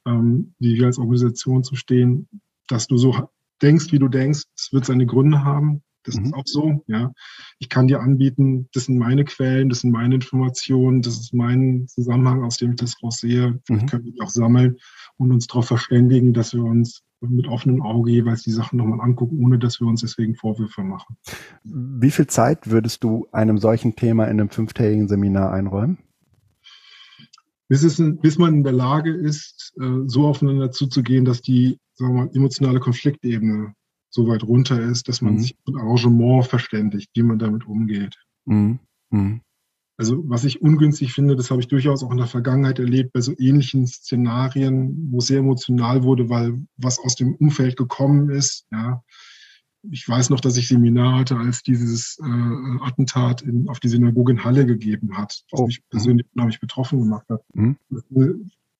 [0.06, 2.28] ähm, wie wir als Organisation zu stehen,
[2.68, 3.30] dass du so
[3.62, 4.44] denkst, wie du denkst.
[4.56, 5.82] Es wird seine Gründe haben.
[6.06, 6.26] Das mhm.
[6.26, 7.12] ist auch so, ja.
[7.60, 11.88] Ich kann dir anbieten, das sind meine Quellen, das sind meine Informationen, das ist mein
[11.88, 13.60] Zusammenhang, aus dem ich das raussehe.
[13.66, 13.90] Vielleicht mhm.
[13.90, 14.78] können wir auch sammeln
[15.18, 19.44] und uns darauf verständigen, dass wir uns mit offenem Auge jeweils die Sachen nochmal angucken,
[19.44, 21.18] ohne dass wir uns deswegen Vorwürfe machen.
[21.64, 25.98] Wie viel Zeit würdest du einem solchen Thema in einem fünftägigen Seminar einräumen?
[27.68, 32.14] Bis, es, bis man in der Lage ist, äh, so aufeinander zuzugehen, dass die sagen
[32.14, 33.74] wir mal, emotionale Konfliktebene
[34.16, 35.40] so weit runter ist, dass man mhm.
[35.40, 38.16] sich mit Arrangement verständigt, wie man damit umgeht.
[38.46, 38.80] Mhm.
[39.12, 39.42] Mhm.
[39.98, 43.22] Also was ich ungünstig finde, das habe ich durchaus auch in der Vergangenheit erlebt, bei
[43.22, 48.66] so ähnlichen Szenarien, wo es sehr emotional wurde, weil was aus dem Umfeld gekommen ist.
[48.72, 49.04] Ja,
[49.92, 54.34] ich weiß noch, dass ich Seminar hatte, als dieses äh, Attentat in, auf die Synagoge
[54.34, 55.68] in Halle gegeben hat, was oh.
[55.68, 57.42] mich persönlich unheimlich betroffen gemacht hat.
[57.54, 57.78] Mhm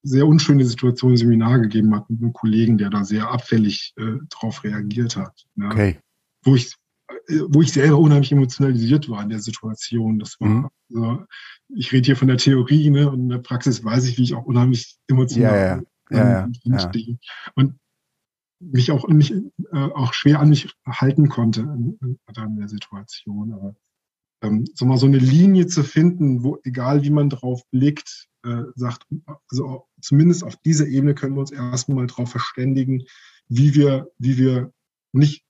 [0.06, 4.18] sehr unschöne Situation im Seminar gegeben hat mit einem Kollegen, der da sehr abfällig äh,
[4.30, 5.46] drauf reagiert hat.
[5.56, 5.68] Ne?
[5.68, 6.00] Okay.
[6.44, 6.76] Wo ich
[7.28, 10.20] äh, wo ich selber unheimlich emotionalisiert war in der Situation.
[10.20, 10.70] Das war, mhm.
[10.94, 11.26] also,
[11.70, 14.36] ich rede hier von der Theorie, ne, und in der Praxis weiß ich, wie ich
[14.36, 16.50] auch unheimlich emotional ja, ja.
[16.64, 17.18] Ja, stehe.
[17.56, 17.80] Und
[18.60, 23.54] mich auch nicht, äh, auch schwer an mich halten konnte in, in, in der Situation.
[23.54, 23.76] Aber
[24.42, 28.64] ähm, so mal so eine Linie zu finden, wo, egal wie man drauf blickt, äh,
[28.76, 29.06] sagt,
[29.50, 33.04] also zumindest auf dieser Ebene können wir uns erstmal darauf verständigen,
[33.48, 34.72] wie wir, wie wir
[35.12, 35.44] nicht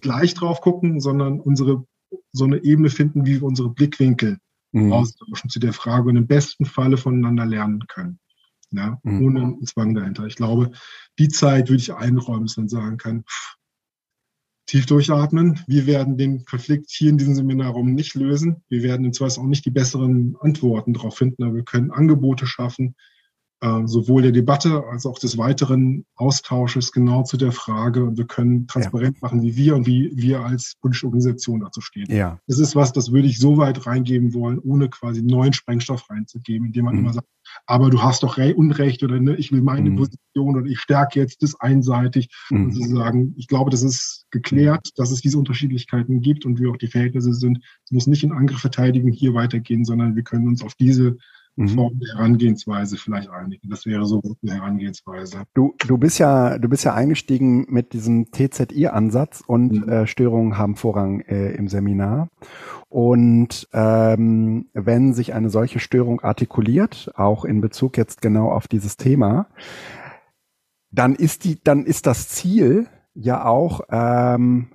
[0.00, 1.86] gleich drauf gucken, sondern unsere
[2.32, 4.38] so eine Ebene finden, wie wir unsere Blickwinkel
[4.72, 4.92] mhm.
[4.92, 8.18] austauschen zu der Frage und im besten Falle voneinander lernen können.
[8.70, 9.26] Ja, mhm.
[9.26, 10.26] ohne einen Zwang dahinter.
[10.26, 10.72] Ich glaube,
[11.18, 13.56] die Zeit würde ich einräumen, dass man sagen kann, pff,
[14.66, 15.60] tief durchatmen.
[15.66, 18.62] Wir werden den Konflikt hier in diesem Seminarraum nicht lösen.
[18.68, 22.46] Wir werden im Zweifel auch nicht die besseren Antworten darauf finden, aber wir können Angebote
[22.46, 22.94] schaffen,
[23.60, 28.04] äh, sowohl der Debatte als auch des weiteren Austausches genau zu der Frage.
[28.04, 29.20] Und wir können transparent ja.
[29.22, 32.10] machen, wie wir und wie wir als politische Organisation dazu stehen.
[32.10, 32.38] Ja.
[32.46, 36.68] Das ist was, das würde ich so weit reingeben wollen, ohne quasi neuen Sprengstoff reinzugeben,
[36.68, 37.00] indem man mhm.
[37.00, 37.28] immer sagt,
[37.66, 39.96] aber du hast doch Unrecht oder ne, ich will meine mhm.
[39.96, 42.28] Position oder ich stärke jetzt das einseitig.
[42.50, 42.64] Mhm.
[42.64, 46.76] Und sozusagen, ich glaube, das ist geklärt, dass es diese Unterschiedlichkeiten gibt und wie auch
[46.76, 47.60] die Verhältnisse sind.
[47.84, 51.16] Es muss nicht in Angriff verteidigen hier weitergehen, sondern wir können uns auf diese.
[51.56, 53.68] Form der Herangehensweise vielleicht einigen.
[53.68, 55.42] Das wäre so eine Herangehensweise.
[55.54, 59.88] Du, du bist ja, du bist ja eingestiegen mit diesem TZI-Ansatz und mhm.
[59.88, 62.28] äh, Störungen haben Vorrang äh, im Seminar.
[62.88, 68.96] Und ähm, wenn sich eine solche Störung artikuliert, auch in Bezug jetzt genau auf dieses
[68.96, 69.48] Thema,
[70.90, 74.68] dann ist die, dann ist das Ziel ja auch ähm,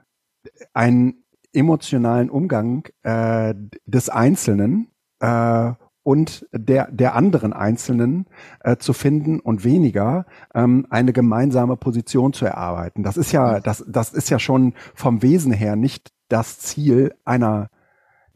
[0.73, 1.23] einen
[1.53, 3.55] emotionalen Umgang äh,
[3.85, 5.73] des Einzelnen äh,
[6.07, 8.27] und der, der anderen Einzelnen
[8.61, 13.03] äh, zu finden und weniger ähm, eine gemeinsame Position zu erarbeiten.
[13.03, 17.67] Das ist ja, das, das ist ja schon vom Wesen her nicht das Ziel einer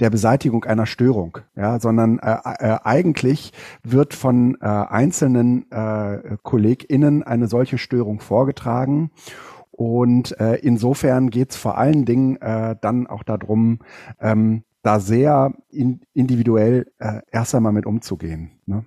[0.01, 3.53] der Beseitigung einer Störung, ja, sondern äh, äh, eigentlich
[3.83, 9.11] wird von äh, einzelnen äh, KollegInnen eine solche Störung vorgetragen.
[9.71, 13.79] Und äh, insofern geht es vor allen Dingen äh, dann auch darum,
[14.19, 18.51] ähm, da sehr in, individuell äh, erst einmal mit umzugehen.
[18.65, 18.85] Ne?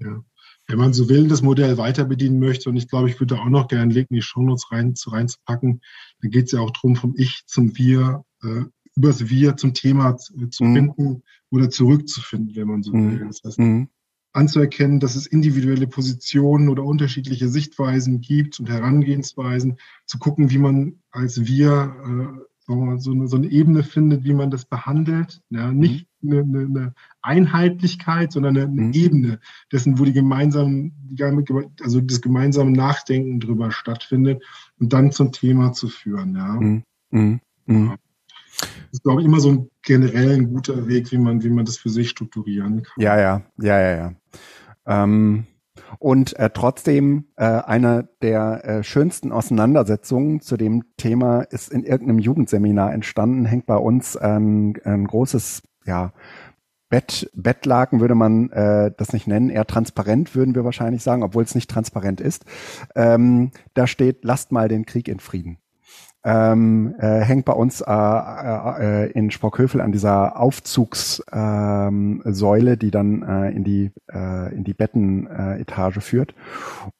[0.00, 0.22] Ja.
[0.66, 3.48] Wenn man so will, das Modell weiter bedienen möchte, und ich glaube, ich würde auch
[3.50, 5.82] noch gerne Link in die Shownotes rein, zu, reinzupacken,
[6.22, 8.62] dann geht es ja auch darum, vom Ich zum Wir, äh,
[8.96, 10.74] übers Wir zum Thema zu, äh, zu mhm.
[10.74, 13.10] finden oder zurückzufinden, wenn man so mhm.
[13.10, 13.26] will.
[13.26, 13.88] Das heißt, mhm.
[14.32, 19.76] anzuerkennen, dass es individuelle Positionen oder unterschiedliche Sichtweisen gibt und Herangehensweisen,
[20.06, 21.94] zu gucken, wie man als Wir
[22.40, 25.42] äh, so eine, so eine Ebene findet, wie man das behandelt.
[25.50, 26.32] Ja, nicht mhm.
[26.32, 28.92] eine, eine, Einheitlichkeit, sondern eine, eine mhm.
[28.92, 29.40] Ebene
[29.70, 30.92] dessen, wo die gemeinsamen,
[31.82, 34.42] also das gemeinsame Nachdenken drüber stattfindet
[34.78, 36.34] und dann zum Thema zu führen.
[36.34, 36.54] Ja.
[36.54, 36.82] Mhm.
[37.10, 37.40] mhm.
[37.66, 37.86] mhm.
[37.86, 37.96] ja.
[38.60, 41.64] Das ist, glaube ich, immer so ein generell ein guter Weg, wie man, wie man
[41.64, 43.02] das für sich strukturieren kann.
[43.02, 44.14] Ja, ja, ja, ja, ja.
[44.86, 45.44] Ähm
[45.98, 52.18] und äh, trotzdem äh, eine der äh, schönsten Auseinandersetzungen zu dem Thema ist in irgendeinem
[52.18, 56.12] Jugendseminar entstanden, hängt bei uns ein, ein großes, ja,
[56.90, 61.42] Bett, Bettlaken würde man äh, das nicht nennen, eher transparent würden wir wahrscheinlich sagen, obwohl
[61.42, 62.44] es nicht transparent ist.
[62.94, 65.58] Ähm, da steht, lasst mal den Krieg in Frieden
[66.24, 73.22] ähm, äh, hängt bei uns äh, äh, in Sprockhövel an dieser Aufzugssäule, ähm, die dann
[73.22, 76.34] äh, in die äh, in die Bettenetage führt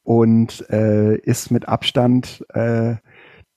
[0.02, 2.96] und äh, ist mit Abstand äh,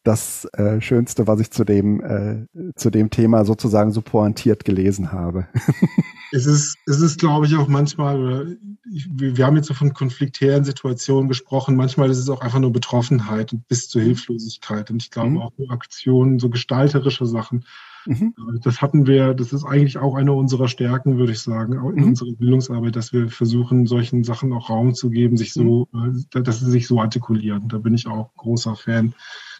[0.07, 5.11] das äh, Schönste, was ich zu dem, äh, zu dem Thema sozusagen so pointiert gelesen
[5.11, 5.47] habe.
[6.31, 8.57] es ist, es ist, glaube ich, auch manchmal,
[8.89, 12.71] ich, wir haben jetzt so von konfliktären Situationen gesprochen, manchmal ist es auch einfach nur
[12.71, 14.89] Betroffenheit und bis zur Hilflosigkeit.
[14.89, 15.37] Und ich glaube mhm.
[15.39, 17.65] auch so Aktionen, so gestalterische Sachen,
[18.05, 18.33] mhm.
[18.37, 21.89] Äh, das hatten wir, das ist eigentlich auch eine unserer Stärken, würde ich sagen, auch
[21.89, 22.07] in mhm.
[22.09, 26.25] unserer Bildungsarbeit, dass wir versuchen, solchen Sachen auch Raum zu geben, sich so, mhm.
[26.33, 27.67] äh, dass sie sich so artikulieren.
[27.67, 29.13] Da bin ich auch großer Fan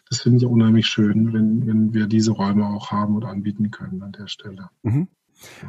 [0.08, 4.02] das finde ich unheimlich schön, wenn, wenn wir diese Räume auch haben und anbieten können
[4.02, 4.70] an der Stelle.
[4.82, 5.08] Mhm.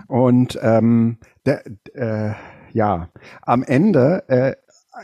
[0.08, 1.64] Und ähm, der,
[1.94, 2.34] äh,
[2.72, 3.10] ja,
[3.42, 4.56] am Ende äh,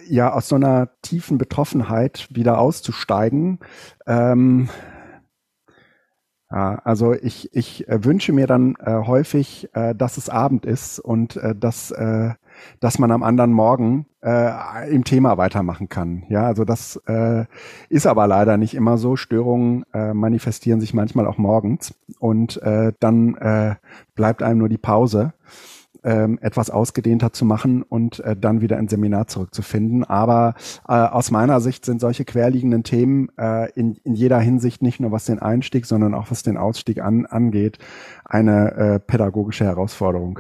[0.08, 3.60] ja aus so einer tiefen Betroffenheit wieder auszusteigen.
[4.08, 4.70] Ähm,
[6.52, 11.00] ja, also ich, ich äh, wünsche mir dann äh, häufig, äh, dass es Abend ist
[11.00, 12.34] und äh, dass äh,
[12.80, 16.24] dass man am anderen Morgen äh, im Thema weitermachen kann.
[16.30, 17.46] Ja, also das äh,
[17.90, 19.16] ist aber leider nicht immer so.
[19.16, 23.76] Störungen äh, manifestieren sich manchmal auch morgens und äh, dann äh,
[24.16, 25.34] bleibt einem nur die Pause
[26.06, 30.04] ähm, etwas ausgedehnter zu machen und äh, dann wieder ins Seminar zurückzufinden.
[30.04, 30.54] Aber
[30.88, 35.12] äh, aus meiner Sicht sind solche querliegenden Themen äh, in, in jeder Hinsicht nicht nur
[35.12, 37.80] was den Einstieg, sondern auch was den Ausstieg an, angeht,
[38.24, 40.40] eine äh, pädagogische Herausforderung.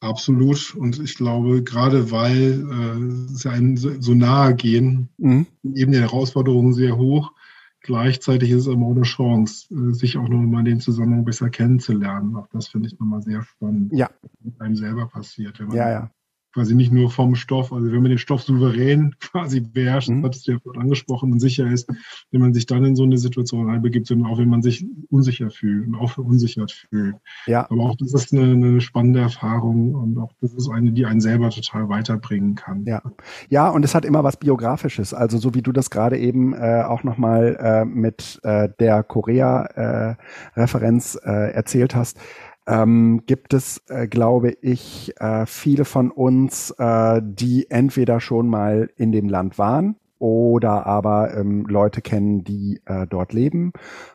[0.00, 0.74] Absolut.
[0.74, 5.46] Und ich glaube, gerade weil äh, sie einem so nahe gehen, mhm.
[5.74, 7.32] eben die Herausforderungen sehr hoch,
[7.80, 12.36] gleichzeitig ist es immer auch eine Chance, äh, sich auch nochmal den Zusammenhang besser kennenzulernen.
[12.36, 14.10] Auch das finde ich nochmal sehr spannend, ja.
[14.40, 16.10] was einem selber passiert, wenn man ja, ja.
[16.56, 20.24] Quasi nicht nur vom Stoff, also wenn man den Stoff souverän quasi beherrscht, mhm.
[20.24, 21.86] hat es ja angesprochen und sicher ist,
[22.30, 25.50] wenn man sich dann in so eine Situation einbegibt, sondern auch wenn man sich unsicher
[25.50, 27.16] fühlt und auch verunsichert fühlt.
[27.46, 27.70] Ja.
[27.70, 31.20] Aber auch das ist eine, eine spannende Erfahrung und auch das ist eine, die einen
[31.20, 32.86] selber total weiterbringen kann.
[32.86, 33.02] Ja,
[33.50, 36.84] ja und es hat immer was Biografisches, also so wie du das gerade eben äh,
[36.86, 42.18] auch nochmal äh, mit äh, der Korea-Referenz äh, erzählt hast
[42.66, 48.90] ähm, gibt es, äh, glaube ich, äh, viele von uns, äh, die entweder schon mal
[48.96, 53.72] in dem Land waren oder aber ähm, Leute kennen, die äh, dort leben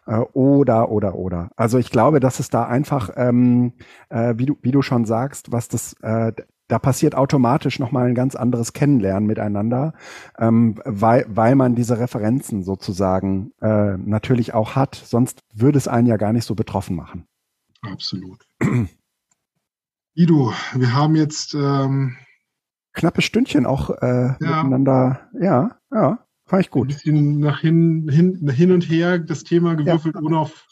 [0.08, 1.50] äh, oder oder oder.
[1.56, 3.74] Also ich glaube, dass es da einfach, ähm,
[4.10, 6.34] äh, wie du wie du schon sagst, was das äh,
[6.68, 9.94] da passiert automatisch nochmal ein ganz anderes Kennenlernen miteinander,
[10.40, 14.96] ähm, weil, weil man diese Referenzen sozusagen äh, natürlich auch hat.
[14.96, 17.28] Sonst würde es einen ja gar nicht so betroffen machen.
[17.82, 18.46] Absolut.
[20.14, 22.18] Ido, wir haben jetzt ähm,
[22.94, 24.36] knappes Stündchen auch äh, ja.
[24.40, 25.30] miteinander.
[25.40, 26.90] Ja, ja, fand ich gut.
[26.90, 30.22] Ein bisschen nach hin, hin, hin und her das Thema gewürfelt, ja.
[30.22, 30.68] ohne auf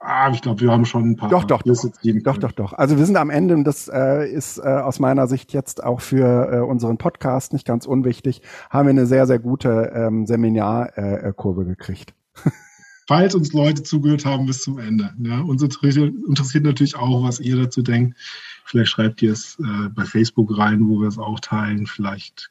[0.00, 1.28] Ah, ich glaube, wir haben schon ein paar.
[1.28, 1.74] Doch, doch, doch.
[2.22, 2.72] Doch, doch, doch.
[2.72, 6.00] Also wir sind am Ende und das äh, ist äh, aus meiner Sicht jetzt auch
[6.00, 8.42] für äh, unseren Podcast nicht ganz unwichtig.
[8.70, 12.14] Haben wir eine sehr, sehr gute ähm, Seminarkurve äh, gekriegt.
[13.08, 15.12] falls uns Leute zugehört haben bis zum Ende.
[15.18, 18.16] Ja, uns interessiert natürlich auch, was ihr dazu denkt.
[18.64, 21.86] Vielleicht schreibt ihr es äh, bei Facebook rein, wo wir es auch teilen.
[21.86, 22.50] Vielleicht,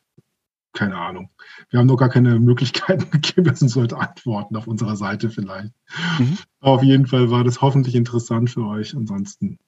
[0.74, 1.30] keine Ahnung.
[1.70, 5.74] Wir haben noch gar keine Möglichkeiten gegeben, dass uns Leute antworten auf unserer Seite vielleicht.
[6.18, 6.39] Mhm.
[6.60, 8.95] Auf jeden Fall war das hoffentlich interessant für euch.
[8.95, 9.60] Ansonsten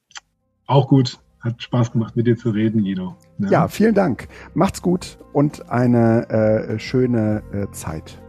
[0.66, 1.20] auch gut.
[1.40, 3.16] Hat Spaß gemacht, mit dir zu reden, Guido.
[3.38, 4.28] Ja, ja vielen Dank.
[4.56, 8.22] Macht's gut und eine äh, schöne äh, Zeit.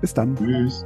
[0.00, 0.34] Bis dann.
[0.34, 0.84] Tschüss.